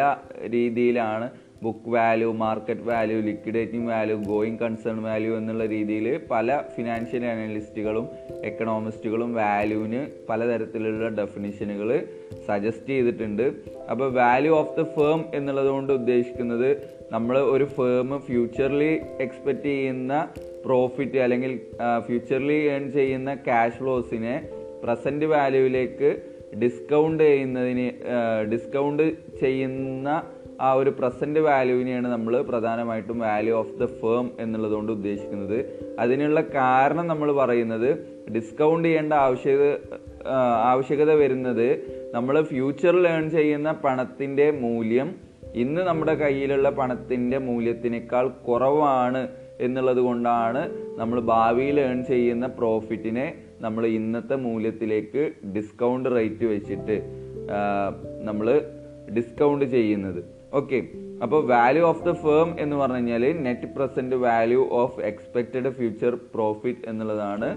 രീതിയിലാണ് 0.48 1.28
book 1.64 1.90
value 1.90 2.30
market 2.34 2.86
value 2.86 3.18
liquidating 3.22 3.90
value 3.92 4.16
going 4.24 4.58
concern 4.58 5.04
value 5.04 5.38
എന്നുള്ള 5.38 5.66
രീതിയിൽ 5.66 6.08
പല 6.32 6.58
ഫിനാൻഷ്യൽ 6.76 7.26
അനലിസ്റ്റുകളും 7.26 8.06
എക്കണോമിസ്റ്റുകളും 8.44 9.34
വാല്യൂവിന് 9.34 10.02
പലതരത്തിലുള്ള 10.30 11.10
ഡെഫിനിഷനുകൾ 11.10 11.90
സജസ്റ്റ് 12.48 12.88
ചെയ്തിട്ടുണ്ട്. 12.88 13.46
അപ്പോൾ 13.92 14.10
വാല്യൂ 14.14 14.54
ഓഫ് 14.54 14.76
ദ 14.80 14.86
ഫേം 14.96 15.22
എന്നുള്ളതുകൊണ്ട് 15.34 15.94
ഉദ്ദേശിക്കുന്നത് 15.94 16.70
നമ്മൾ 17.12 17.38
ഒരു 17.54 17.66
ഫേം 17.78 18.20
ഫ്യൂച്ചർലി 18.20 18.92
എക്സ്പെക്റ്റ് 19.20 19.70
ചെയ്യുന്ന 19.70 20.14
പ്രോഫിറ്റ് 20.66 21.18
അല്ലെങ്കിൽ 21.18 21.54
ഫ്യൂച്ചർലി 22.08 22.60
ഏൺ 22.74 22.92
ചെയ്യുന്ന 22.92 23.34
ക്യാഷ് 23.48 23.78
ഫ്ലോസിനെ 23.78 24.36
പ്രസന്റ് 24.84 25.26
വാല്യൂവിലേക്ക് 25.26 26.10
ഡിസ്കൗണ്ട് 26.60 27.24
ചെയ്യുന്നതിന് 27.24 27.86
ഡിസ്കൗണ്ട് 28.52 29.04
ചെയ്യുന്ന 29.40 30.10
ആ 30.62 30.74
ഒരു 30.74 30.90
പ്രസന്റ് 30.90 31.40
വാല്യൂവിനെയാണ് 31.40 32.08
നമ്മൾ 32.08 32.42
പ്രധാനമായിട്ടും 32.42 33.20
വാല്യൂ 33.20 33.54
ഓഫ് 33.56 33.74
ദ 33.80 33.86
ഫേം 33.94 34.32
എന്നുള്ളതുകൊണ്ട് 34.40 34.92
ഉദ്ദേശിക്കുന്നത്. 34.92 35.58
അതിനുള്ള 36.00 36.42
കാരണം 36.56 37.08
നമ്മൾ 37.08 37.32
പറയുന്നത് 37.32 37.90
ഡിസ്കൗണ്ട് 38.32 38.88
ചെയ്യേണ്ട 38.88 39.14
ആവശ്യകത 39.24 39.66
ആവശ്യകത 40.66 41.12
വരുന്നത് 41.14 41.68
നമ്മൾ 42.14 42.42
ഫ്യൂച്ചറിൽ 42.42 43.08
ഏൺ 43.08 43.30
ചെയ്യുന്ന 43.30 43.72
പണത്തിന്റെ 43.84 44.52
മൂല്യം 44.62 45.10
ഇന്ന് 45.56 45.82
നമ്മുടെ 45.82 46.14
കയ്യിലുള്ള 46.14 46.70
പണത്തിന്റെ 46.70 47.38
മൂല്യത്തിനേക്കാൾ 47.40 48.28
കുറവാണ് 48.48 49.24
എന്നുള്ളത് 49.60 50.00
കൊണ്ടാണ് 50.00 50.62
നമ്മൾ 50.98 51.20
ഭാവിയിൽ 51.26 51.80
ഏൺ 51.80 52.04
ചെയ്യുന്ന 52.04 52.48
പ്രോഫിറ്റിനെ 52.58 53.26
നമ്മൾ 53.66 53.84
ഇന്നത്തെ 54.00 54.36
മൂല്യത്തിലേക്ക് 54.48 55.24
ഡിസ്കൗണ്ട് 55.56 56.10
റേറ്റ് 56.16 56.46
വെച്ചിട്ട് 56.54 56.96
നമ്മൾ 58.28 58.48
ഡിസ്കൗണ്ട് 59.18 59.66
ചെയ്യുന്നത്. 59.76 60.22
ഓക്കെ 60.60 60.80
അപ്പോൾ 61.24 61.42
വാല്യൂ 61.52 61.84
ഓഫ് 61.90 62.04
ദ 62.08 62.12
ഫേം 62.24 62.50
എന്ന് 62.64 62.76
പറഞ്ഞു 62.82 62.98
കഴിഞ്ഞാൽ 62.98 63.26
net 63.48 63.68
present 63.76 64.18
value 64.28 64.62
of 64.82 65.02
expected 65.10 65.70
future 65.78 66.14
profit 66.34 66.84
എന്നുള്ളതാണ് 66.92 67.50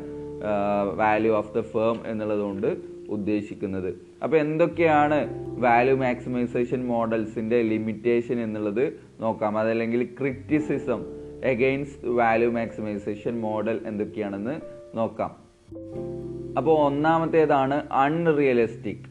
വാല്യൂ 1.02 1.32
ഓഫ് 1.40 1.52
ദ 1.56 1.62
ഫേം 1.72 1.98
എന്നുള്ളതുകൊണ്ട് 2.10 2.68
ഉദ്ദേശിക്കുന്നത്. 3.16 3.90
അപ്പോൾ 4.22 4.36
എന്തൊക്കെയാണ് 4.44 5.18
വാല്യൂ 5.66 5.96
മാക്സിമൈസേഷൻ 6.04 6.80
മോഡൽസിന്റെ 6.92 7.58
ലിമിറ്റേഷൻ 7.72 8.38
എന്നുള്ളത് 8.46 8.84
നോക്കാം. 9.25 9.52
അതല്ലെങ്കിൽ 9.62 10.02
criticism 10.20 11.02
against 11.52 12.14
value 12.20 12.50
maximisation 12.60 13.34
model 13.48 13.78
എന്തൊക്കെയാണെന്ന് 13.90 14.56
നോക്കാം. 15.00 15.32
അപ്പോൾ 16.56 16.87
ഒന്നാമത്തേതാണ് 16.87 17.87
unrealistic 17.92 19.06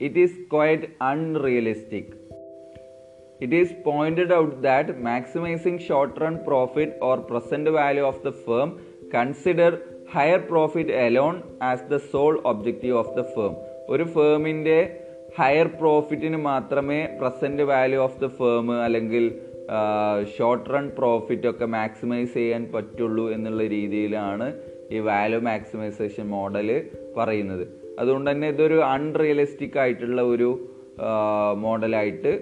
it 0.00 0.18
is 0.18 0.38
quite 0.52 0.86
unrealistic 1.02 2.12
it 3.40 3.54
is 3.54 3.74
pointed 3.84 4.34
out 4.34 4.56
that 4.60 4.92
maximising 4.92 5.80
short 5.80 6.20
run 6.20 6.36
profit 6.46 6.92
or 7.00 7.18
present 7.18 7.70
value 7.70 8.04
of 8.04 8.22
the 8.24 8.30
firm 8.30 8.70
consider 9.14 9.78
higher 10.12 10.38
profit 10.38 10.92
alone 10.92 11.42
as 11.62 11.84
the 11.90 11.96
sole 11.96 12.40
objective 12.44 12.96
of 12.96 13.14
the 13.16 13.20
firm 13.20 13.54
ഒരു 13.88 14.04
ഫേമിന്റെ 14.04 14.78
higher 15.36 15.66
പ്രോഫിറ്റിന് 15.66 16.36
മാത്രമേ 16.36 17.08
present 17.20 17.62
value 17.62 18.00
of 18.00 18.20
the 18.20 18.26
firm 18.26 18.70
അല്ലെങ്കിൽ 18.80 19.24
short 20.38 20.70
run 20.70 20.88
profit 20.88 21.48
ഒക്കെ 21.48 21.64
maximise 21.64 22.34
ചെയ്യാൻ 22.34 22.68
പറ്റുള്ളൂ 22.72 23.30
എന്നുള്ള 23.30 23.62
രീതിയിലാണ് 23.62 24.54
ഈ 24.92 24.98
വാല്യൂ 24.98 25.40
മാക്സിമൈസേഷൻ 25.40 26.26
മോഡൽ 26.28 26.68
പറയുന്നത്. 27.16 27.66
അതുകൊണ്ട് 27.98 28.30
തന്നെ 28.30 28.48
ഇതൊരു 28.48 28.74
അൺറിയലിസ്റ്റിക് 28.74 29.78
ആയിട്ടുള്ള 29.78 30.22
ഒരു 30.22 30.68
മോഡലായിട്ട് 31.56 32.32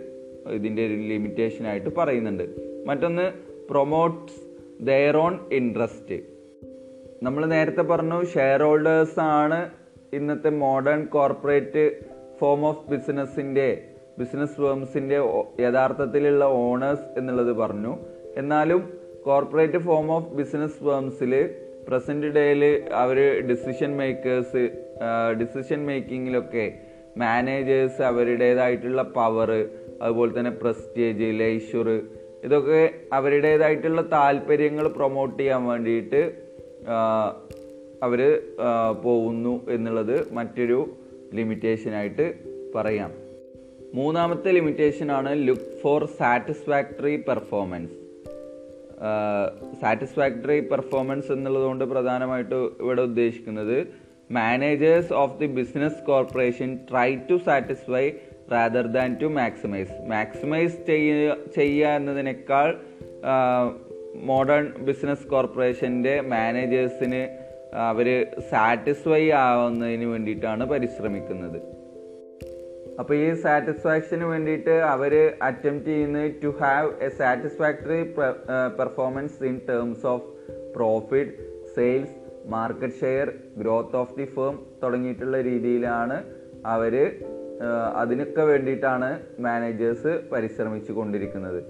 ഇതിന്റെ 0.51 0.87
ഒരു 0.87 0.95
ലിമിറ്റേഷൻ 0.95 1.67
ആയിട്ട് 1.67 1.91
പറയുന്നുണ്ട്. 1.99 2.45
മറ്റൊന്ന് 2.87 3.33
പ്രൊമോട്ട്സ് 3.71 4.41
ദെയർ 4.85 5.17
ഓൺ 5.17 5.39
ഇൻട്രസ്റ്റ് 5.53 6.19
നമ്മൾ 7.23 7.47
നേരത്തെ 7.47 7.83
പറഞ്ഞു 7.83 8.25
ഷെയർ 8.25 8.63
ഹോൾഡേഴ്സ് 8.63 9.21
ആണ് 9.21 9.71
ഇന്നത്തെ 10.13 10.51
മോഡേൺ 10.51 11.05
കോർപ്പറേറ്റ് 11.05 11.85
ഫോം 12.41 12.67
ഓഫ് 12.67 12.91
ബിസിനസ്സിന്റെ 12.91 13.83
ബിസിനസ് 14.19 14.57
ഫേംസിന്റെ 14.57 15.17
യഥാർത്ഥത്തിലുള്ള 15.61 16.45
ഓണേഴ്സ് 16.45 17.19
എന്നുള്ളത് 17.19 17.53
പറഞ്ഞു. 17.53 17.97
എന്നാലും 18.37 18.93
കോർപ്പറേറ്റ് 19.25 19.79
ഫോം 19.79 20.11
ഓഫ് 20.11 20.35
ബിസിനസ് 20.35 20.85
ഫേംസിൽ 20.85 21.33
പ്രസന്റ് 21.89 22.27
ഡേയിൽ 22.27 22.63
അവർ 22.93 23.19
ഡിസിഷൻ 23.49 23.97
മേക്കേഴ്സ് 23.97 24.63
ഡിസിഷൻ 25.41 25.87
മേക്കിങ്ങിലൊക്കെ 25.87 26.67
മാനേജേഴ്സ് 27.19 28.03
അവരുടേതായിട്ടുള്ള 28.03 29.03
പവർ 29.03 29.51
അതുപോലെ 30.03 30.39
തന്നെ 30.39 30.51
പ്രസ്റ്റേജ് 30.51 31.29
ലേഷർ 31.41 31.89
ഇതൊക്കെ 32.45 32.93
അവരുടേതായിട്ടുള്ള 33.13 34.03
താല്പര്യങ്ങൾ 34.03 34.89
പ്രൊമോട്ട് 34.89 35.39
ചെയ്യാൻ 35.39 35.65
വേണ്ടിയിട്ട് 35.67 36.23
അവർ 38.03 38.21
പോകുന്നു 39.03 39.67
എന്നുള്ളത് 39.71 40.33
മറ്റൊരു 40.33 40.97
ലിമിറ്റേഷനായിട്ട് 41.35 42.35
പറയാം. 42.75 43.13
മൂന്നാമത്തെ 43.95 44.51
ലിമിറ്റേഷനാണ് 44.53 45.49
look 45.49 45.81
for 45.83 46.05
satisfactory 46.19 47.17
performance 47.17 48.04
satisfactory 49.81 50.61
performance 50.61 51.33
എന്നുള്ളതുകൊണ്ട് 51.33 51.85
പ്രധാനമായിട്ട് 51.85 52.55
ഇവിടെ 52.55 53.03
ഉദ്ദേശിക്കുന്നത് 53.03 53.87
managers 54.33 55.13
of 55.13 55.39
the 55.39 55.47
business 55.47 56.03
corporation 56.07 56.79
try 56.91 57.15
to 57.15 57.41
satisfy 57.45 58.11
rather 58.53 58.87
than 58.87 59.21
to 59.21 59.25
maximise 59.25 59.93
maximise 60.07 60.87
ചെയ്യുക 61.55 61.89
എന്നതിനേക്കാൾ 61.89 62.77
മോഡേൺ 64.15 64.73
ബിസിനസ് 64.85 65.27
കോർപ്പറേഷന്റെ 65.27 66.21
മാനേജേഴ്സിന് 66.21 67.29
അവർ 67.75 68.33
സാറ്റിസ്ഫൈ 68.51 69.31
ആവുന്നതിന് 69.31 70.05
വേണ്ടിയിട്ടാണ് 70.05 70.65
പരിശ്രമിക്കുന്നത്. 70.65 71.84
അപ്പോൾ 72.99 73.15
ഈ 73.15 73.35
സാറ്റിസ്ഫാക്ഷന് 73.35 74.25
വേണ്ടിയിട്ട് 74.25 74.71
അവർ 74.71 75.35
അറ്റംപ്റ്റ് 75.43 75.91
ചെയ്യുന്നത് 75.91 76.35
to 76.45 76.47
have 76.47 77.05
a 77.05 77.09
satisfactory 77.09 78.03
performance 78.79 79.45
in 79.45 79.61
terms 79.69 80.07
of 80.07 80.23
profit 80.77 81.31
sales 81.75 82.15
market 82.47 82.95
share 83.01 83.33
growth 83.59 83.97
of 83.97 84.19
the 84.19 84.25
firm 84.25 84.59
തുടങ്ങിയിട്ടുള്ള 84.83 85.41
രീതിയിലാണ് 85.41 86.23
അവർ 86.67 87.23
അതിനൊക്കെ 87.95 88.43
വേണ്ടിയിട്ടാണ് 88.43 89.21
മാനേജേഴ്സ് 89.39 90.21
പരിശ്രമിച്ചു 90.33 90.93
കൊണ്ടിരിക്കുന്നത് 90.93 91.65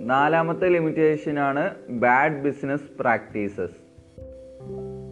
നാലാമത്തെ 0.00 0.68
ലിമിറ്റേഷനാണ് 0.68 1.70
bad 1.88 2.42
business 2.42 2.88
practices 3.00 3.76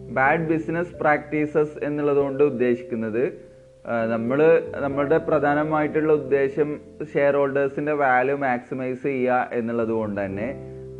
bad 0.09 0.47
business 0.47 0.93
practices 0.93 1.83
എന്നുള്ളതുകൊണ്ട് 1.83 2.43
ഉദ്ദേശിക്കുന്നത് 2.43 3.52
നമ്മൾ 3.85 4.39
നമ്മളുടെ 4.79 5.17
പ്രധാനമായിട്ടുള്ള 5.17 6.13
ഉദ്ദേശം 6.13 6.69
ഷെയർ 7.13 7.35
ഹോൾഡേഴ്സിന്റെ 7.35 7.93
വാല്യൂ 7.93 8.37
മാക്സിമൈസ് 8.37 9.03
ചെയ്യുക 9.03 9.49
എന്നുള്ളത് 9.53 9.89
കൊണ്ട് 9.89 10.25
തന്നെ 10.25 10.47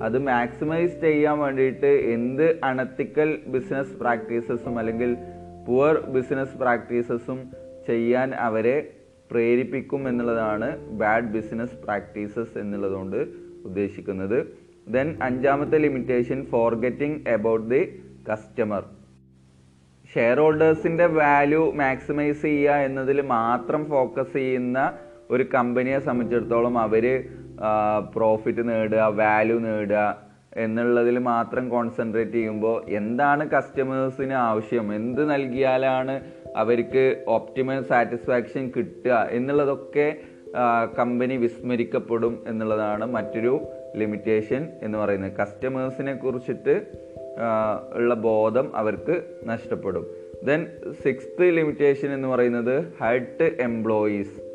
അത് 0.04 0.18
മാക്സിമൈസ് 0.20 1.02
ചെയ്യാൻ 1.02 1.40
വേണ്ടിയിട്ട് 1.40 1.86
എന്ത് 1.86 2.60
അണത്തിക്കൽ 2.64 3.40
ബിസിനസ് 3.48 3.94
പ്രാക്ടീസസും 4.00 4.80
അല്ലെങ്കിൽ 4.80 5.18
പുവർ 5.68 5.98
ബിസിനസ് 6.10 6.58
പ്രാക്ടീസസും 6.58 7.40
ചെയ്യാൻ 7.88 8.34
അവരെ 8.34 8.76
പ്രേരിപ്പിക്കും 9.32 10.08
എന്നുള്ളതാണ് 10.08 10.78
ബാഡ് 10.88 11.32
ബിസിനസ് 11.32 11.76
പ്രാക്ടീസസ് 11.76 12.58
എന്നുള്ളതുകൊണ്ട് 12.58 13.20
ഉദ്ദേശിക്കുന്നത്. 13.66 14.38
ദെൻ 14.88 15.18
അഞ്ചാമത്തെ 15.22 15.78
limitation 15.78 16.46
forgetting 16.46 17.30
about 17.30 17.70
the 17.70 17.82
customer 18.32 18.84
share 20.14 20.38
ഹോൾഡേഴ്സിന്റെ 20.40 21.06
value 21.20 21.62
maximise 21.82 22.42
ചെയ്യുക 22.42 22.84
എന്നതിൽ 22.88 23.20
മാത്രം 23.38 23.82
ഫോക്കസ് 23.86 24.34
ചെയ്യുന്ന 24.34 24.80
ഒരു 25.32 25.44
കമ്പനിയെ 25.54 26.00
സംബന്ധിച്ചിടത്തോളം 26.08 26.76
അവർ 26.86 27.06
പ്രോഫിറ്റ് 28.16 28.64
നേടുക 28.70 29.06
വാല്യൂ 29.22 29.58
നേടുക 29.60 30.04
എന്നുള്ളതിൽ 30.64 31.18
മാത്രം 31.32 31.70
കോൺസെൻട്രേറ്റ് 31.70 32.32
ചെയ്യുമ്പോൾ 32.32 32.76
എന്താണ് 33.00 33.44
കസ്റ്റമേഴ്സിന് 33.50 34.36
ആവശ്യം? 34.50 34.88
എന്ത് 34.94 35.22
നൽകിയാലാണ് 35.32 36.16
അവർക്ക് 36.56 37.06
ഓപ്റ്റിമൽ 37.28 37.80
സാറ്റിസ്ഫാക്ഷൻ 37.92 38.66
കിട്ടുക 38.76 39.16
എന്നുള്ളതൊക്കെ 39.38 40.08
കമ്പനി 41.00 41.36
വിസ്മരിക്കപ്പെടും 41.38 42.34
എന്നുള്ളതാണ് 42.48 43.06
മറ്റൊരു 43.16 43.54
ലിമിറ്റേഷൻ 43.96 44.62
എന്ന് 44.82 44.98
പറയുന്നത്. 44.98 45.34
കസ്റ്റമേഴ്സിനെ 45.42 46.14
കുറിച്ചിട്ട് 46.14 46.76
ഉള്ള 47.94 48.14
ബോധം 48.14 48.76
അവർക്ക് 48.76 49.24
നഷ്ടപ്പെടും. 49.46 50.08
ദെൻ 50.44 50.68
സിക്സ്ത് 51.04 51.52
ലിമിറ്റേഷൻ 51.52 52.14
എന്ന് 52.14 52.28
പറയുന്നത് 52.28 52.94
ഹർട്ട് 53.02 53.44
എംപ്ലോയീസ് 53.60 54.54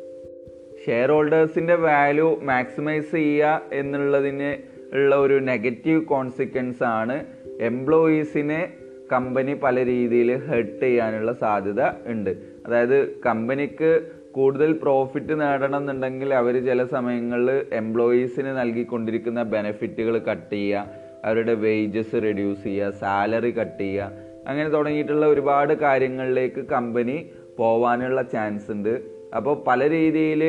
ഷെയർ 0.85 1.11
ഹോൾഡേഴ്സിന്റെ 1.11 1.75
വാല്യൂ 1.75 2.39
മാക്സിമൈസ് 2.43 3.11
ചെയ്യുക 3.11 3.61
എന്നുള്ളതിന് 3.73 4.57
ഉള്ള 4.95 5.15
ഒരു 5.15 5.39
നെഗറ്റീവ് 5.39 6.05
കോൺസിക്വൻസ് 6.05 6.83
ആണ് 6.83 7.25
എംപ്ലോയീസിനെ 7.59 8.73
കമ്പനി 9.11 9.53
പല 9.53 9.85
രീതിയിൽ 9.85 10.35
ഹെർട്ട് 10.35 10.79
ചെയ്യാനുള്ള 10.79 11.33
സാധ്യത 11.33 11.81
ഉണ്ട്. 12.05 12.37
അതായത് 12.65 13.19
കമ്പനിക്ക് 13.19 14.07
കൂടുതൽ 14.31 14.73
പ്രോഫിറ്റ് 14.73 15.41
നേടണം 15.41 15.77
എന്നുണ്ടെങ്കിൽ 15.77 16.33
അവർ 16.33 16.65
ചില 16.65 16.85
സമയങ്ങളിൽ 16.85 17.65
എംപ്ലോയീസിന് 17.73 18.47
നൽകിക്കൊണ്ടിരിക്കുന്ന 18.47 19.43
ബെനിഫിറ്റുകൾ 19.43 20.17
കട്ട് 20.17 20.55
ചെയ്യുക 20.55 21.08
അവരുടെ 21.25 21.53
വേജസ് 21.53 22.17
റെഡ്യൂസ് 22.23 22.63
ചെയ്യുക 22.63 22.97
സാലറി 23.01 23.51
കട്ട് 23.59 23.79
ചെയ്യുക 23.79 24.11
അങ്ങനെ 24.47 24.69
തുടങ്ങിയിട്ടുള്ള 24.69 25.25
ഒരുപാട് 25.25 25.73
കാര്യങ്ങളിലേക്ക് 25.73 26.61
കമ്പനി 26.75 27.17
പോവാനുള്ള 27.57 28.21
ചാൻസ് 28.33 28.71
ഉണ്ട്. 28.71 28.93
അപ്പോൾ 29.37 29.55
പല 29.67 29.89
രീതിയിൽ 29.89 30.43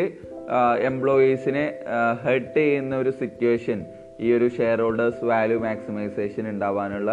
എംപ്ലോയീസിനെ 0.90 1.64
ഹെർട്ട് 2.24 2.56
ചെയ്യുന്ന 2.60 2.94
ഒരു 2.96 3.10
സിറ്റുവേഷൻ 3.20 3.80
ഈ 4.20 4.32
ഒരു 4.32 4.48
ഷെയർ 4.48 4.78
ഹോൾഡേഴ്സ് 4.82 5.24
വാല്യൂ 5.24 5.58
മാക്സിമൈസേഷൻ 5.60 6.44
ഉണ്ടാവാനുള്ള 6.48 7.10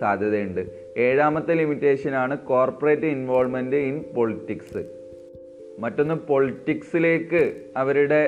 സാധ്യതയുണ്ട്. 0.00 0.62
ഏഴാമത്തെ 1.06 1.54
ലിമിറ്റേഷൻ 1.54 2.14
ആണ് 2.14 2.34
കോർപ്പറേറ്റ് 2.50 3.08
ഇൻവോൾവ്മെന്റ് 3.16 3.76
ഇൻ 3.88 3.96
പൊളിറ്റിക്സ് 4.16 4.82
മറ്റൊന്ന് 5.78 6.14
പൊളിറ്റിക്സിലേക്ക് 6.30 7.42
അവരുടെ 7.76 8.20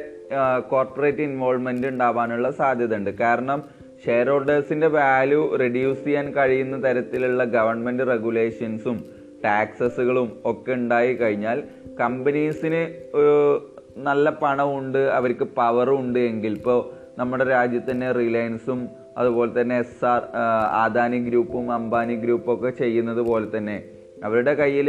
കോർപ്പറേറ്റ് 0.73 1.23
ഇൻവോൾവ്മെന്റ് 1.29 1.87
ഉണ്ടാവാനുള്ള 1.87 2.51
സാധ്യതയുണ്ട്. 2.51 3.11
കാരണം 3.25 3.61
ഷെയർ 4.05 4.29
ഹോൾഡേഴ്സിന്റെ 4.31 4.87
വാല്യൂ 4.87 5.57
റെഡ്യൂസ് 5.57 6.05
ചെയ്യാൻ 6.05 6.33
കഴിയുന്ന 6.33 6.77
തരത്തിലുള്ള 6.89 7.45
ഗവൺമെന്റ് 7.45 8.07
റെഗുലേഷൻസും 8.07 8.97
ടാക്സസുകളും 9.45 10.29
ഒക്കെ 10.45 10.73
ഉണ്ടായി 10.73 11.15
കഴിഞ്ഞാൽ 11.15 11.59
കമ്പനീസിന് 12.01 12.83
നല്ല 13.99 14.31
പണമുണ്ട് 14.43 14.99
അവർക്ക് 14.99 15.45
പവറും 15.57 16.01
ഉണ്ട് 16.01 16.19
എങ്കിൽ 16.19 16.53
ഇപ്പോൾ 16.53 16.81
നമ്മുടെ 17.19 17.45
രാജ്യത്ത് 17.45 17.91
തന്നെ 17.91 18.13
റിലയൻസും 18.13 18.81
അതുപോലെ 19.19 19.61
തന്നെ 19.61 19.79
എസ് 19.79 20.05
ആർ 20.05 20.23
ആദാനി 20.75 21.19
ഗ്രൂപ്പും 21.19 21.73
അംബാനി 21.73 22.17
ഗ്രൂപ്പും 22.17 22.53
ഒക്കെ 22.55 22.71
ചെയ്യുന്നത് 22.71 23.21
പോലെ 23.21 23.47
തന്നെ 23.57 23.77
അവരുടെ 24.25 24.55
കയ്യിൽ 24.55 24.89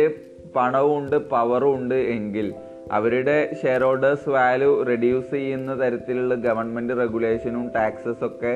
പണവും 0.55 0.97
ഉണ്ട് 0.97 1.29
പവറും 1.29 1.75
ഉണ്ട് 1.75 1.95
എങ്കിൽ 1.95 2.47
അവരുടെ 2.91 3.37
ഷെയർ 3.61 3.83
ഹോൾഡേഴ്സ് 3.83 4.29
വാല്യൂ 4.29 4.83
റെഡ്യൂസ് 4.83 5.31
ചെയ്യുന്ന 5.31 5.73
തരത്തിലുള്ള 5.73 6.35
ഗവൺമെന്റ് 6.35 6.97
റെഗുലേഷനും 6.97 7.71
ടാക്സസ് 7.75 8.23
ഒക്കെ 8.23 8.53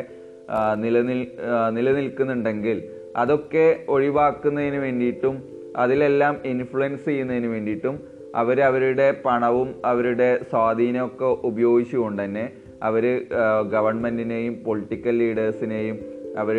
നിലനിൽ 0.76 1.28
നിലനിൽക്കുന്നുണ്ടെങ്കിൽ 1.74 2.84
അതൊക്കെ 3.16 3.86
ഒഴിവാക്കുന്നതിന് 3.88 4.78
വേണ്ടിയിട്ടും 4.78 5.44
അതിലെല്ലാം 5.76 6.36
ഇൻഫ്ലുവൻസ് 6.46 7.06
ചെയ്യുന്നതിന് 7.06 7.48
വേണ്ടിയിട്ടും 7.48 7.96
അവർ 8.36 8.62
അവരുടെ 8.62 9.22
പണവും 9.26 9.76
അവരുടെ 9.86 10.40
സ്വാധീനമൊക്കെ 10.52 11.26
ഉപയോഗിച്ചുകൊണ്ട് 11.26 12.24
തന്നെ 12.24 12.52
അവർ 12.84 13.28
ഗവൺമെന്റിനെയും 13.72 14.64
പൊളിറ്റിക്കൽ 14.66 15.16
ലീഡേഴ്സിനെയും 15.16 15.98
അവർ 16.38 16.58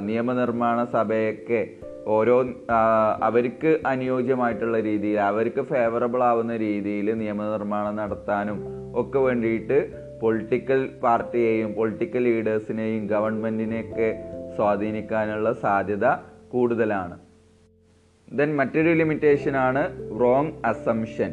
നിയമനിർമ്മാണ 0.00 0.84
സഭയൊക്കെ 0.84 1.60
ഓരോ 2.06 2.44
അവർക്ക് 3.22 3.78
അനുയോജ്യമായിട്ടുള്ള 3.86 4.80
രീതിയിൽ 4.80 5.18
അവർക്ക് 5.20 5.60
ഫേവറബിൾ 5.62 6.22
ആവുന്ന 6.22 6.56
രീതിയിൽ 6.56 7.14
നിയമനിർമ്മാണം 7.14 7.96
നടത്താനും 7.96 8.58
ഒക്കെ 8.94 9.18
വേണ്ടിയിട്ട് 9.18 9.78
പൊളിറ്റിക്കൽ 10.20 10.80
പാർട്ടിയെയും 11.02 11.72
പൊളിറ്റിക്കൽ 11.72 12.22
ലീഡേഴ്സിനെയും 12.24 13.06
ഗവൺമെന്റിനെയൊക്കെ 13.06 14.08
സ്വാധീനിക്കാനുള്ള 14.56 15.52
സാധ്യത 15.52 16.06
കൂടുതലാണ്. 16.48 17.16
ദെൻ 18.32 18.56
മറ്റൊരു 18.56 18.90
ലിമിറ്റേഷൻ 18.92 19.56
ആണ് 19.56 19.82
റോങ് 20.20 20.52
അസംഷൻ 20.64 21.30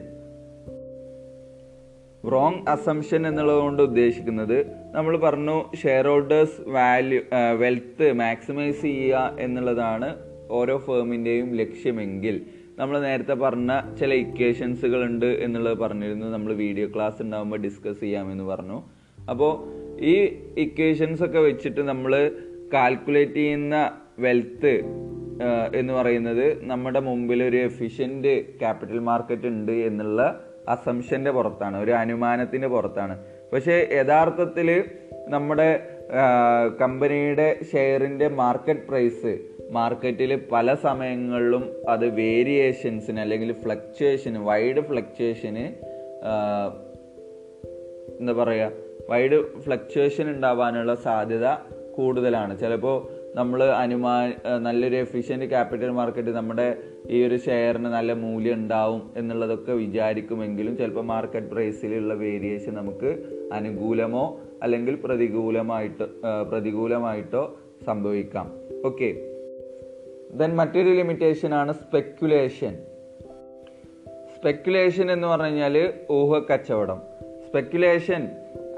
റോങ് 2.32 2.62
അസംഷൻ 2.68 3.28
എന്നുള്ളതുകൊണ്ട് 3.28 3.82
ഉദ്ദേശിക്കുന്നത് 3.84 4.58
നമ്മൾ 4.92 5.18
പറഞ്ഞു 5.18 5.58
share 5.82 6.08
holders 6.08 6.62
value 6.68 7.20
wealth 7.58 8.14
maximise 8.14 8.82
ചെയ്യുക 8.82 9.36
എന്നുള്ളതാണ് 9.40 10.10
ഓരോ 10.50 10.78
ഫേമിന്റെയും 10.78 11.50
ലക്ഷ്യമെങ്കിൽ. 11.56 12.36
നമ്മൾ 12.80 13.00
നേരത്തെ 13.00 13.34
പറഞ്ഞ 13.34 13.72
ചില 14.00 14.14
ഇക്വേഷൻസുകൾ 14.14 15.04
ഉണ്ട് 15.06 15.26
എന്നുള്ളത് 15.26 15.78
പറഞ്ഞിരുന്നു. 15.78 16.28
നമ്മൾ 16.28 16.54
വീഡിയോ 16.54 16.88
ക്ലാസ് 16.96 17.22
ഉണ്ടാകുമ്പോൾ 17.22 17.58
ഡിസ്കസ് 17.58 18.00
ചെയ്യാമെന്ന് 18.00 18.44
പറഞ്ഞു. 18.44 18.78
അപ്പോൾ 19.30 19.52
ഈ 20.02 20.16
ഇക്വേഷൻസ് 20.58 21.24
ഒക്കെ 21.24 21.40
വെച്ചിട്ട് 21.40 21.82
നമ്മൾ 21.82 22.32
കാൽക്കുലേറ്റ് 22.74 23.34
ചെയ്യുന്ന 23.34 23.92
വെൽത്ത് 24.20 24.74
എന്ന് 25.76 25.94
പറയുന്നത് 25.94 26.64
നമ്മുടെ 26.64 27.00
മുമ്പിൽ 27.00 27.44
ഒരു 27.44 27.58
എഫിഷ്യന്റ് 27.58 28.34
ക്യാപിറ്റൽ 28.60 29.00
മാർക്കറ്റ് 29.00 29.48
ഉണ്ട് 29.48 29.72
എന്നുള്ള 29.72 30.22
അസംഷന്റെ 30.70 31.32
പുറത്താണ്. 31.32 31.78
ഒരു 31.78 31.92
അനുമാനത്തിന്റെ 31.92 32.68
പുറത്താണ്. 32.68 33.16
പക്ഷേ 33.54 33.88
യഥാർത്ഥത്തിൽ 33.94 34.84
നമ്മുടെ 35.28 35.70
കമ്പനിയുടെ 36.82 37.60
ഷെയറിന്റെ 37.74 38.28
മാർക്കറ്റ് 38.28 38.88
പ്രൈസ് 38.88 39.34
മാർക്കറ്റിൽ 39.78 40.32
പല 40.52 40.76
സമയങ്ങളിലും 40.86 41.64
അത് 41.90 42.06
വേരിയേഷൻസിന് 42.22 43.20
അല്ലെങ്കിൽ 43.20 43.52
ഫ്ലക്ച്വേഷന് 43.64 44.42
വൈഡ് 44.50 44.82
ഫ്ലക്ച്വേഷന് 44.90 45.66
എന്താ 48.20 48.34
പറയുക 48.34 48.72
വൈഡ് 49.10 49.38
ഫ്ലക്ച്വേഷൻ 49.64 50.26
ഉണ്ടാവാനുള്ള 50.30 50.94
സാധ്യത 51.08 51.48
കൂടുതലാണ്. 51.98 52.54
ചിലപ്പോൾ 52.60 52.96
നമ്മൾ 53.36 53.60
അനുമാ 53.64 54.14
നല്ലൊരു 54.66 54.96
എഫിഷ്യന്റ് 54.96 55.48
ക്യാപിറ്റൽ 55.50 55.92
മാർക്കറ്റ് 55.98 56.32
നമ്മുടെ 56.38 56.68
ഈ 57.10 57.18
ഒരു 57.28 57.38
ഷെയറിന് 57.46 57.90
നല്ല 57.96 58.12
മൂല്യം 58.24 58.58
ഉണ്ടാവും 58.60 59.02
എന്നുള്ളതൊക്കെ 59.18 59.74
വിചാരിക്കുമെങ്കിലും 59.82 60.74
ചിലപ്പോൾ 60.78 61.06
മാർക്കറ്റ് 61.12 61.52
പ്രൈസിലുള്ള 61.54 62.14
വേരിയേഷൻ 62.24 62.74
നമുക്ക് 62.74 63.12
അനുകൂലമോ 63.54 64.26
അല്ലെങ്കിൽ 64.64 64.96
പ്രതികൂലമായിട്ടോ 64.96 66.08
പ്രതികൂലമായിട്ടോ 66.52 67.44
സംഭവിക്കാം. 67.86 68.48
ഓക്കെ 68.86 69.10
ദെൻ 70.34 70.56
മറ്റൊരു 70.56 70.90
ലിമിറ്റേഷൻ 70.90 71.54
ആണ് 71.54 71.74
സ്പെക്കുലേഷൻ 71.74 72.78
സ്പെക്കുലേഷൻ 74.36 75.12
എന്ന് 75.12 75.28
പറഞ്ഞു 75.28 75.46
കഴിഞ്ഞാൽ 75.46 75.94
ഊഹ 76.12 76.40
കച്ചവടം. 76.40 77.02
സ്പെക്കുലേഷൻ 77.48 78.30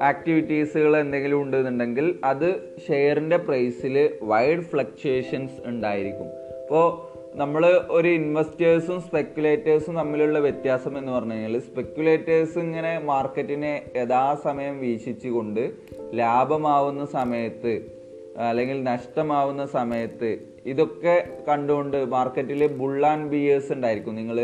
ആക്ടിവിറ്റീസുകൾ 0.02 0.98
എന്തെങ്കിലും 0.98 1.42
ഉണ്ടെന്നുണ്ടെങ്കിൽ 1.42 2.20
അത് 2.24 2.78
ഷെയറിന്റെ 2.88 3.38
പ്രൈസിൽ 3.38 4.18
വൈഡ് 4.22 4.60
ഫ്ലക്ച്വേഷൻസ് 4.60 5.54
ഉണ്ടായിരിക്കും. 5.66 6.28
അപ്പോൾ 6.62 7.18
നമ്മൾ 7.38 7.82
ഒരു 7.90 8.08
ഇൻവെസ്റ്റേഴ്സും 8.08 9.02
സ്പെക്കുലേറ്റേഴ്സും 9.02 9.96
തമ്മിലുള്ള 9.96 10.40
വ്യത്യാസം 10.40 10.98
എന്ന് 10.98 11.12
പറഞ്ഞു 11.12 11.34
കഴിഞ്ഞാൽ 11.34 11.60
സ്പെക്കുലേറ്റേഴ്സ് 11.60 12.60
ഇങ്ങനെ 12.60 13.00
മാർക്കറ്റിനെ 13.00 13.84
യഥാസമയം 13.96 14.80
വീക്ഷിച്ചുകൊണ്ട് 14.80 15.72
ലാഭമാവുന്ന 16.14 17.06
സമയത്ത് 17.06 17.98
അല്ലെങ്കിൽ 18.38 18.84
നഷ്ടമാവുന്ന 18.84 19.66
സമയത്ത് 19.66 20.57
ഇതൊക്കെ 20.72 21.16
കണ്ടുകൊണ്ട് 21.48 21.98
മാർക്കറ്റിൽ 22.16 22.62
ബുൾ 22.80 22.98
ആൻഡ് 23.12 23.30
ബിയേഴ്സ് 23.34 23.72
ഉണ്ടായിരിക്കും. 23.76 24.16
നിങ്ങൾ 24.20 24.38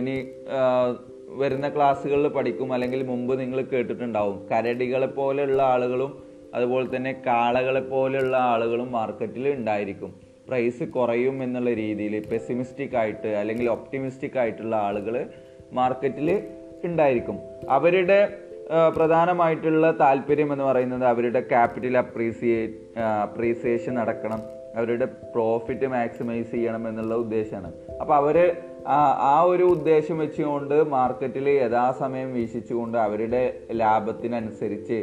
ഇനി 0.00 0.16
വരുന്ന 1.40 1.68
ക്ലാസ്സുകളിൽ 1.74 2.28
പഠിക്കും 2.36 2.68
അല്ലെങ്കിൽ 2.74 3.00
മുമ്പ് 3.12 3.32
നിങ്ങൾ 3.40 3.58
കേട്ടിട്ടുണ്ടാവും. 3.72 4.36
കരടികളെ 4.50 5.08
പോലെയുള്ള 5.18 5.60
ആളുകളും 5.74 6.12
അതുപോലെ 6.56 6.86
തന്നെ 6.96 7.12
കാളകളെ 7.26 7.82
പോലെയുള്ള 7.92 8.36
ആളുകളും 8.52 8.88
മാർക്കറ്റിൽ 8.92 9.44
ഉണ്ടായിരിക്കും. 9.48 10.10
പ്രൈസ് 10.48 10.84
കുറയും 10.96 11.36
എന്നുള്ള 11.44 11.70
രീതിയിൽ 11.82 12.14
പെസിമിസ്റ്റിക് 12.32 12.96
ആയിട്ട് 13.02 13.30
അല്ലെങ്കിൽ 13.40 13.66
ഒപ്റ്റിമിസ്റ്റിക് 13.76 14.38
ആയിട്ടുള്ള 14.42 14.74
ആളുകൾ 14.88 15.14
മാർക്കറ്റിൽ 15.78 16.28
ഉണ്ടായിരിക്കും. 16.88 17.36
അവരുടെ 17.76 18.18
പ്രധാനമായിട്ടുള്ള 18.96 19.86
താല്പര്യം 20.02 20.50
എന്ന് 20.52 20.64
പറയുന്നത് 20.64 21.04
അവരുടെ 21.12 21.40
ക്യാപിറ്റൽ 21.52 21.94
അപ്രീസിയേ 22.02 22.60
അപ്രീസിയേഷൻ 23.26 23.92
നടക്കണം. 24.00 24.40
അവരുടെ 24.76 25.04
പ്രോഫിറ്റ് 25.04 25.86
മാക്സിമൈസ് 25.86 26.50
ചെയ്യണം 26.50 26.88
എന്നുള്ള 26.88 27.14
ഉദ്ദേശമാണ്. 27.14 27.72
അപ്പോൾ 28.00 28.14
അവർ 28.14 28.56
ആ 29.26 29.42
ഒരു 29.42 29.62
ഉദ്ദേശം 29.62 30.18
വെച്ചുകൊണ്ട് 30.18 30.88
മാർക്കറ്റിൽ 30.88 31.48
യഥാസമയം 31.48 32.34
വീക്ഷിച്ചുകൊണ്ട് 32.34 32.98
അവരുടെ 32.98 33.42
ലാഭത്തിനനുസരിച്ച് 33.72 34.98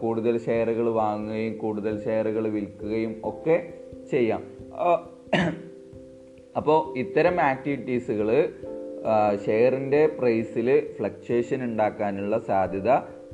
കൂടുതൽ 0.00 0.38
ഷെയറുകൾ 0.38 0.88
വാങ്ങുകയും 0.90 1.56
കൂടുതൽ 1.56 2.04
ഷെയറുകൾ 2.04 2.48
വിൽക്കുകയും 2.48 3.20
ഒക്കെ 3.24 3.56
ചെയ്യാം. 4.10 4.42
അപ്പോൾ 6.56 6.98
ഇത്തരം 6.98 7.40
ആക്ടിവിറ്റീസുകൾ 7.40 8.52
ഷെയറിന്റെ 9.46 10.06
പ്രൈസിൽ 10.06 10.68
ഫ്ലക്ച്വേഷൻ 10.98 11.64
ഉണ്ടാക്കാനുള്ള 11.64 12.38
സാധ്യത 12.38 12.90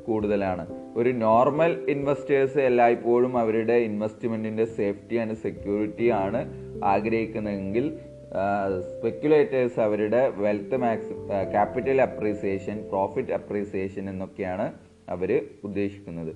കൂടുതലാണ്. 0.07 0.65
ഒരു 0.95 1.09
നോർമൽ 1.09 1.85
ഇൻവെസ്റ്റേഴ്സ് 1.89 2.57
എല്ലായ്പ്പോഴും 2.57 3.37
അവരുടെ 3.37 3.73
ഇൻവെസ്റ്റ്മെന്റിന്റെ 3.73 4.65
സേഫ്റ്റി 4.65 5.15
ആൻഡ് 5.15 5.33
സെക്യൂരിറ്റി 5.33 6.09
ആണ് 6.09 6.41
ആഗ്രഹിക്കുന്നതെങ്കിൽ 6.83 7.97
സ്പെക്യുലേറ്റേഴ്സ് 8.79 9.79
അവരുടെ 9.79 10.29
wealth 10.35 10.77
max 10.77 11.13
capital 11.51 12.01
appreciation 12.01 12.85
profit 12.89 13.31
appreciation 13.31 14.09
എന്നൊക്കെയാണ് 14.09 14.73
അവർ 15.09 15.45
ഉദ്ദേശിക്കുന്നത്. 15.63 16.35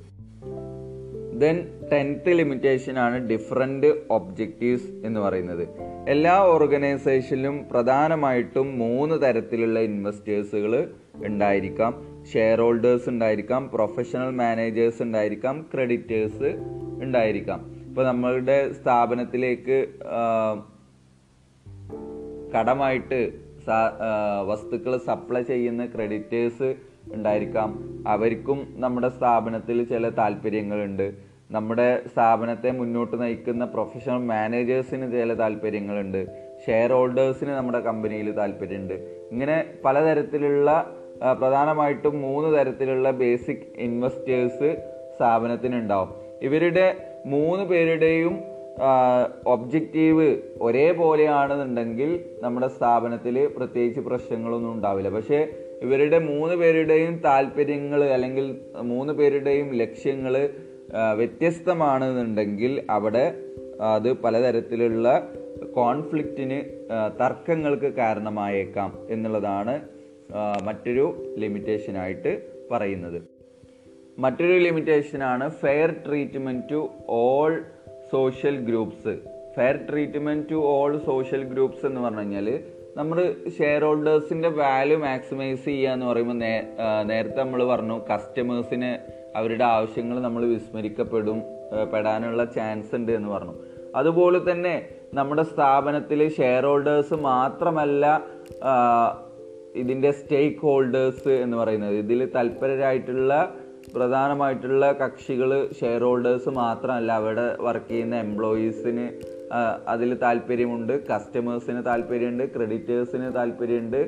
ദെൻ 1.39 1.57
ടെൻത്ത് 1.91 2.31
ലിമിറ്റേഷൻ 2.37 2.99
ആണ് 2.99 3.29
ഡിഫറെന്റ് 3.29 3.87
ഒബ്ജക്റ്റീവ്സ് 4.09 4.89
എന്ന് 5.05 5.19
പറയുന്നത്. 5.19 5.67
എല്ലാ 6.09 6.39
ഓർഗനൈസേഷനിലും 6.39 7.65
പ്രധാനമായിട്ടും 7.71 8.79
മൂന്ന് 8.79 9.21
തരത്തിലുള്ള 9.21 9.79
ഇൻവെസ്റ്റേഴ്സുകൾ 9.79 10.91
ഉണ്ടായിരിക്കാം. 11.15 11.93
ഷെയർ 12.25 12.61
ഹോൾഡേഴ്സ് 12.61 13.09
ഉണ്ടായിരിക്കാം 13.09 13.69
പ്രൊഫഷണൽ 13.73 14.31
മാനേജേഴ്സ് 14.31 15.01
ഉണ്ടായിരിക്കാം 15.03 15.65
ക്രെഡിറ്റേഴ്സ് 15.73 16.49
ഉണ്ടായിരിക്കാം. 17.03 17.59
ഇപ്പോൾ 17.87 18.05
നമ്മളുടെ 18.05 18.73
സ്ഥാപനത്തിലേക്ക് 18.73 19.87
കടമായിട്ട് 22.55 23.49
വസ്തുക്കൾ 24.45 24.97
സപ്ലൈ 24.97 25.41
ചെയ്യുന്ന 25.41 25.85
ക്രെഡിറ്റേഴ്സ് 25.85 26.75
ഉണ്ടായിരിക്കാം. 27.13 27.69
അവർക്കും 28.07 28.73
നമ്മുടെ 28.77 29.09
സ്ഥാപനത്തിൽ 29.09 29.83
ചില 29.83 30.09
താല്പര്യങ്ങളുണ്ട്. 30.09 31.13
നമ്മുടെ 31.51 32.01
സ്ഥാപനത്തെ 32.13 32.71
മുന്നോട്ട് 32.71 33.21
നയിക്കുന്ന 33.21 33.65
പ്രൊഫഷണൽ 33.65 34.17
മാനേജേഴ്സിന് 34.17 35.11
ചില 35.11 35.33
താല്പര്യങ്ങളുണ്ട്. 35.33 36.21
ഷെയർ 36.65 36.91
ഹോൾഡേഴ്സിന് 36.91 37.49
നമ്മുടെ 37.49 37.79
കമ്പനിയിൽ 37.79 38.31
താല്പര്യമുണ്ട്. 38.31 38.93
ഇങ്ങനെ 39.31 39.57
പലതരത്തിലുള്ള 39.85 40.95
പ്രധാനമായിട്ടും 41.23 42.21
മൂന്ന് 42.21 42.59
തരത്തിലുള്ള 42.59 43.11
ബേസിക് 43.11 43.65
ഇൻവെസ്റ്റേഴ്സ് 43.75 44.77
സ്ഥാപനത്തിനുണ്ടാവും. 45.15 46.09
ഇവരുടെ 46.41 46.95
മൂന്ന് 47.25 47.65
പേരുടെയും 47.65 48.43
ഒബ്ജക്റ്റീവ് 49.47 50.37
ഒരേപോലെയാണെന്നുണ്ടെങ്കിൽ 50.61 52.25
നമ്മുടെ 52.41 52.67
സ്ഥാപനത്തിൽ 52.67 53.47
പ്രത്യേകിച്ച് 53.57 53.99
പ്രശ്നങ്ങളൊന്നും 53.99 54.73
ഉണ്ടാവില്ല. 54.73 55.09
പക്ഷേ 55.09 55.47
ഇവരുടെ 55.81 56.19
മൂന്ന് 56.19 56.55
പേരുടെയും 56.55 57.21
താല്പര്യങ്ങൾ 57.25 58.03
അല്ലെങ്കിൽ 58.03 58.61
മൂന്ന് 58.81 59.13
പേരുടെയും 59.13 59.73
ലക്ഷ്യങ്ങൾ 59.73 60.49
വ്യത്യസ്തമാണെന്നുണ്ടെങ്കിൽ 61.15 62.85
അവിടെ 62.89 63.33
അത് 63.81 64.13
പലതരത്തിലുള്ള 64.13 65.29
കോൺഫ്ലിക്റ്റിന് 65.75 66.59
തർക്കങ്ങൾക്ക് 67.21 67.93
കാരണമായേക്കാം 67.93 68.93
എന്നുള്ളതാണ് 69.09 69.98
മറ്റൊരു 70.63 71.05
ലിമിറ്റേഷനായിട്ട് 71.37 72.31
പറയുന്നത്. 72.71 73.19
മറ്റൊരു 74.19 74.53
ലിമിറ്റേഷനാണ് 74.53 75.49
fair 75.49 75.91
treatment 76.07 76.65
to 76.71 76.89
all 77.07 77.61
social 78.11 78.55
groups 78.59 79.13
fair 79.55 79.77
treatment 79.91 80.51
to 80.51 80.55
all 80.55 80.97
social 81.05 81.43
groups 81.43 81.85
എന്ന് 81.85 82.01
പറഞ്ഞു 82.01 82.19
കഴിഞ്ഞാൽ 82.19 82.59
നമ്മൾ 82.97 83.35
ഷെയർ 83.57 83.83
ഹോൾഡേഴ്സിന്റെ 83.83 84.49
വാല്യൂ 84.49 84.97
മാക്സിമൈസ് 84.97 85.65
ചെയ്യുക 85.65 85.89
എന്ന് 85.89 86.05
പറയുമ്പോൾ 86.05 86.37
നേരത്തെ 87.03 87.39
നമ്മൾ 87.39 87.63
പറഞ്ഞു 87.63 88.01
കസ്റ്റമേഴ്സിന് 88.13 88.91
അവരുടെ 89.37 89.63
ആവശ്യങ്ങൾ 89.63 90.19
നമ്മൾ 90.19 90.45
വിസ്മരിക്കപ്പെടും 90.45 91.39
പെടാനുള്ള 91.93 92.45
ചാൻസ് 92.45 92.95
ഉണ്ട് 92.95 93.11
എന്ന് 93.11 93.29
പറഞ്ഞു. 93.29 93.55
അതുപോലെ 93.95 94.51
തന്നെ 94.51 94.89
നമ്മുടെ 95.13 95.43
സ്ഥാപനത്തിൽ 95.43 96.29
ഷെയർ 96.29 96.65
ഹോൾഡേഴ്സ് 96.65 97.13
മാത്രമല്ല 97.13 98.05
ഇതിന്റെ 99.81 100.11
സ്റ്റേക്ക് 100.19 100.61
ഹോൾഡേഴ്സ് 100.67 101.33
എന്ന് 101.43 101.57
പറയുന്നത്. 101.61 101.95
ഇതിൽ 102.03 102.19
തൽപരരായിട്ടുള്ള 102.35 103.33
പ്രധാനമായിട്ടുള്ള 103.95 104.85
കക്ഷികൾ 105.01 105.51
ഷെയർ 105.79 106.01
ഹോൾഡേഴ്സ് 106.07 106.49
മാത്രമല്ല 106.61 107.11
അവിടെ 107.21 107.45
വർക്ക് 107.67 107.89
ചെയ്യുന്ന 107.91 108.15
എംപ്ലോയീസിന് 108.25 109.05
അതിൽ 109.93 110.09
താല്പര്യമുണ്ട്. 110.23 110.93
കസ്റ്റമേഴ്സിന് 111.11 111.81
താല്പര്യമുണ്ട് 111.89 112.45
ക്രെഡിറ്റേഴ്സിന് 112.55 113.29
താല്പര്യമുണ്ട് 113.37 114.01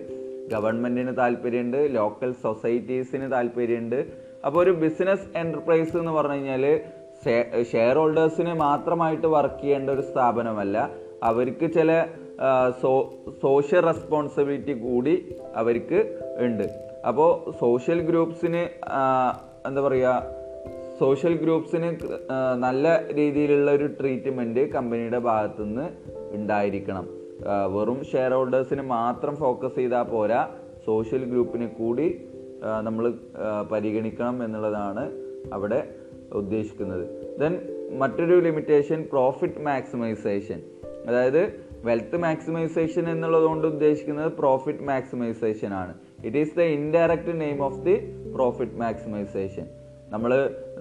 ഗവൺമെന്റിന് 0.53 1.13
താല്പര്യമുണ്ട് 1.21 1.79
ലോക്കൽ 1.97 2.31
സൊസൈറ്റീസിന് 2.45 3.27
താല്പര്യമുണ്ട്. 3.35 3.99
അപ്പോൾ 4.45 4.59
ഒരു 4.63 4.73
ബിസിനസ് 4.83 5.27
എന്റർപ്രൈസ് 5.41 5.95
എന്ന് 6.01 6.13
പറഞ്ഞു 6.17 6.37
കഴിഞ്ഞാൽ 6.39 6.65
ഷെയർ 7.71 7.95
ഹോൾഡേഴ്സിന് 8.01 8.53
മാത്രമായിട്ട് 8.65 9.27
വർക്ക് 9.35 9.61
ചെയ്യേണ്ട 9.63 9.89
ഒരു 9.95 10.03
സ്ഥാപനമല്ല. 10.11 10.77
അവർക്ക് 11.29 11.65
ചില 11.77 11.91
സോഷ്യൽ 13.41 13.81
റെസ്പോൺസിബിലിറ്റി 13.81 14.73
കൂടി 14.79 15.15
അവർക്ക് 15.55 15.99
ഉണ്ട്. 16.45 16.65
അപ്പോൾ 17.07 17.31
സോഷ്യൽ 17.59 17.99
ഗ്രൂപ്പ്സിന് 18.09 18.61
എന്താ 19.67 19.81
പറയുക 19.81 20.41
സോഷ്യൽ 20.99 21.33
ഗ്രൂപ്പ്സിന് 21.43 21.89
നല്ല 22.65 22.85
രീതിയിലുള്ള 23.13 23.71
ഒരു 23.71 23.87
ട്രീറ്റ്മെന്റ് 23.99 24.63
കമ്പനിയുടെ 24.71 25.19
ഭാഗത്തുനിന്ന് 25.29 25.87
ഉണ്ടായിരിക്കണം. 26.37 27.05
വെറും 27.75 27.99
ഷെയർ 28.11 28.33
ഹോൾഡേഴ്സിന് 28.33 28.81
മാത്രം 28.81 29.35
ഫോക്കസ് 29.35 29.75
ചെയ്താൽ 29.75 30.03
പോരാ 30.03 30.41
സോഷ്യൽ 30.85 31.23
ഗ്രൂപ്പിനെ 31.31 31.67
കൂടി 31.79 32.07
നമ്മൾ 32.81 33.05
പരിഗണിക്കണം 33.71 34.43
എന്നുള്ളതാണ് 34.45 35.03
അവിടെ 35.53 35.79
ഉദ്ദേശിക്കുന്നത്. 36.41 37.05
ദെൻ 37.39 37.53
മറ്റൊരു 37.99 38.35
ലിമിറ്റേഷൻ 38.39 38.99
പ്രോഫിറ്റ് 39.11 39.63
മാക്സിമൈസേഷൻ 39.69 40.59
അതായത് 41.07 41.43
വെൽത്ത് 41.85 42.17
മാക്സിമൈസേഷൻ 42.25 43.09
എന്നുള്ളതുകൊണ്ട് 43.09 43.67
ഉദ്ദേശിക്കുന്നത് 43.67 44.31
പ്രോഫിറ്റ് 44.31 44.83
മാക്സിമൈസേഷൻ 44.83 45.73
ആണ്. 45.73 45.93
It 46.25 46.37
is 46.37 46.55
the 46.57 46.65
indirect 46.77 47.33
name 47.41 47.59
of 47.67 47.79
the 47.87 47.95
profit 48.35 48.77
maximisation 48.83 49.65
നമ്മൾ 50.09 50.31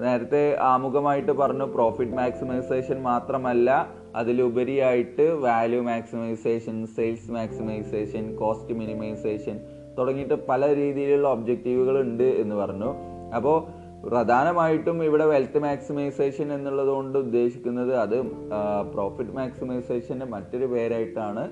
നേരത്തെ 0.05 0.43
ആമുഖമായിട്ട് 0.73 1.33
പറഞ്ഞു 1.33 1.65
പ്രോഫിറ്റ് 1.65 2.13
മാക്സിമൈസേഷൻ 2.13 3.03
മാത്രമല്ല 3.03 3.71
അതിലുപരിയായിട്ട് 4.17 5.27
value 5.47 5.83
maximisation 5.83 6.87
sales 6.97 7.31
maximisation 7.31 8.25
cost 8.37 8.75
minimisation 8.75 9.59
തുടങ്ങിയിട്ട് 9.99 10.35
പല 10.49 10.75
രീതിയിലുള്ള 10.75 11.29
ഒബ്ജക്റ്റീവുകൾ 11.29 11.97
ഉണ്ട് 12.01 12.29
എന്ന് 12.43 12.55
പറഞ്ഞു. 12.55 12.91
അപ്പോൾ 13.37 13.57
പ്രധാനമായിട്ടും 14.05 15.05
ഇവിടെ 15.05 15.25
വെൽത്ത് 15.25 15.59
മാക്സിമൈസേഷൻ 15.59 16.53
എന്നുള്ളത് 16.53 16.89
കൊണ്ട് 16.89 17.19
ഉദ്ദേശിക്കുന്നത് 17.19 17.97
അത് 17.97 18.23
പ്രോഫിറ്റ് 18.95 19.31
മാക്സിമൈസേഷന്റെ 19.31 20.27
മറ്റൊരു 20.27 20.67
പേരായിട്ടാണ് 20.67 21.45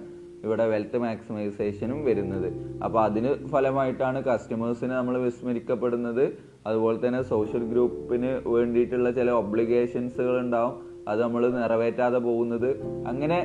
ഇവിടെ 0.45 0.65
വെൽത്ത് 0.67 0.99
മാക്സിമൈസേഷനും 0.99 2.05
വരുന്നത്. 2.05 2.49
അപ്പോൾ 2.85 3.05
അതിന് 3.05 3.31
ഫലമായിട്ടാണ് 3.53 4.25
കസ്റ്റമേഴ്സിന് 4.25 4.91
നമ്മൾ 4.91 5.19
വിസ്മരിക്കപ്പെടുന്നത്. 5.19 6.25
അതുപോലെ 6.67 7.07
തന്നെ 7.07 7.23
സോഷ്യൽ 7.23 7.65
ഗ്രൂപ്പിന് 7.73 8.31
വേണ്ടിയിട്ടുള്ള 8.47 9.11
ചില 9.11 9.31
ഒബ്ലിഗേഷൻസുകൾ 9.31 10.41
ഉണ്ടാവും. 10.41 10.75
അത് 11.09 11.23
നമ്മൾ 11.23 11.43
നിറവേറ്റാതെ 11.51 12.19
പോകുന്നത്. 12.19 12.71
അങ്ങനെ 13.07 13.39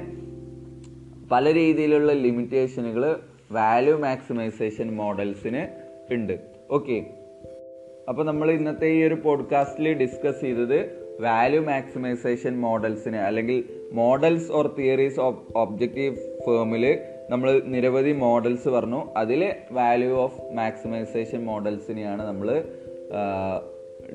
പല 1.31 1.53
രീതിയിലുള്ള 1.53 2.11
ലിമിറ്റേഷനുകൾ 2.11 3.03
വാല്യൂ 3.51 3.97
മാക്സിമൈസേഷൻ 3.97 4.95
മോഡൽസിന് 4.95 5.63
ഉണ്ട്. 6.13 6.35
ഓക്കെ 6.71 7.22
അപ്പോൾ 8.09 8.23
നമ്മൾ 8.25 8.51
ഇന്നത്തെ 8.51 8.85
ഈ 8.85 9.03
ഒരു 9.03 9.13
പോഡ്കാസ്റ്റിൽ 9.13 9.93
ഡിസ്കസ് 9.93 10.41
ചെയ്തത് 10.41 10.79
വാല്യൂ 11.21 11.61
മാക്സിമൈസേഷൻ 11.61 12.53
മോഡൽസിന് 12.61 13.15
അല്ലെങ്കിൽ 13.15 13.63
models 13.91 14.51
or 14.51 14.67
theories 14.79 15.19
of 15.19 15.57
objective 15.57 16.15
ഫേമിൽ 16.15 16.99
നമ്മൾ 17.29 17.61
നിരവധി 17.65 18.11
മോഡൽസ് 18.11 18.69
പറഞ്ഞു. 18.69 19.01
അതിൽ 19.17 19.53
വാല്യൂ 19.71 20.11
ഓഫ് 20.15 20.41
മാക്സിമൈസേഷൻ 20.53 21.45
മോഡൽസിനെയാണ് 21.45 22.23
നമ്മൾ 22.27 22.49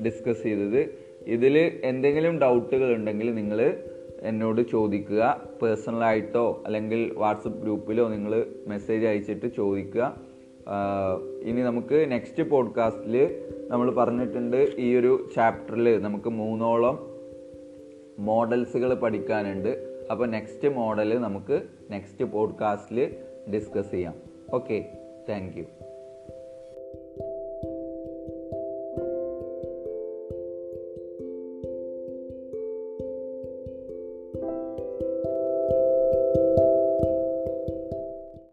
ഡിസ്കസ് 0.05 0.43
ചെയ്തത്. 0.43 0.81
ഇതിൽ 1.27 1.81
എന്തെങ്കിലും 1.83 2.39
ഡൗട്ടുകൾ 2.39 2.93
ഉണ്ടെങ്കിൽ 2.93 3.33
നിങ്ങൾ 3.33 3.59
എന്നോട് 4.21 4.61
ചോദിക്കുക. 4.61 5.21
പേഴ്സണലായിട്ടോ 5.61 6.63
അല്ലെങ്കിൽ 6.65 7.13
വാട്സപ്പ് 7.17 7.61
ഗ്രൂപ്പിലോ 7.61 8.07
നിങ്ങൾ 8.09 8.45
മെസ്സേജ് 8.67 9.05
അയച്ചിട്ട് 9.05 9.47
ചോദിക്കുക. 9.55 10.28
ഇനി 11.43 11.61
നമുക്ക് 11.61 12.11
നെക്സ്റ്റ് 12.11 12.43
പോഡ്കാസ്റ്റിൽ 12.49 13.43
നമ്മൾ 13.67 13.91
പറഞ്ഞിട്ടുണ്ട് 13.91 14.75
ഈ 14.77 14.95
ഒരു 14.95 15.29
ചാപ്റ്ററിൽ 15.35 16.01
നമുക്ക് 16.01 16.29
മൂന്നോളം 16.29 17.09
മോഡൽസുകൾ 18.19 18.93
പഠിക്കാനുണ്ട്. 18.93 20.01
അപ്പോൾ 20.11 20.27
നെക്സ്റ്റ് 20.27 20.67
മോഡൽ 20.67 21.19
നമുക്ക് 21.19 21.61
നെക്സ്റ്റ് 21.91 22.25
പോഡ്കാസ്റ്റിൽ 22.25 23.15
ഡിസ്കസ് 23.53 23.91
ചെയ്യാം. 23.91 24.13
Okay 24.53 24.85
thank 25.29 25.53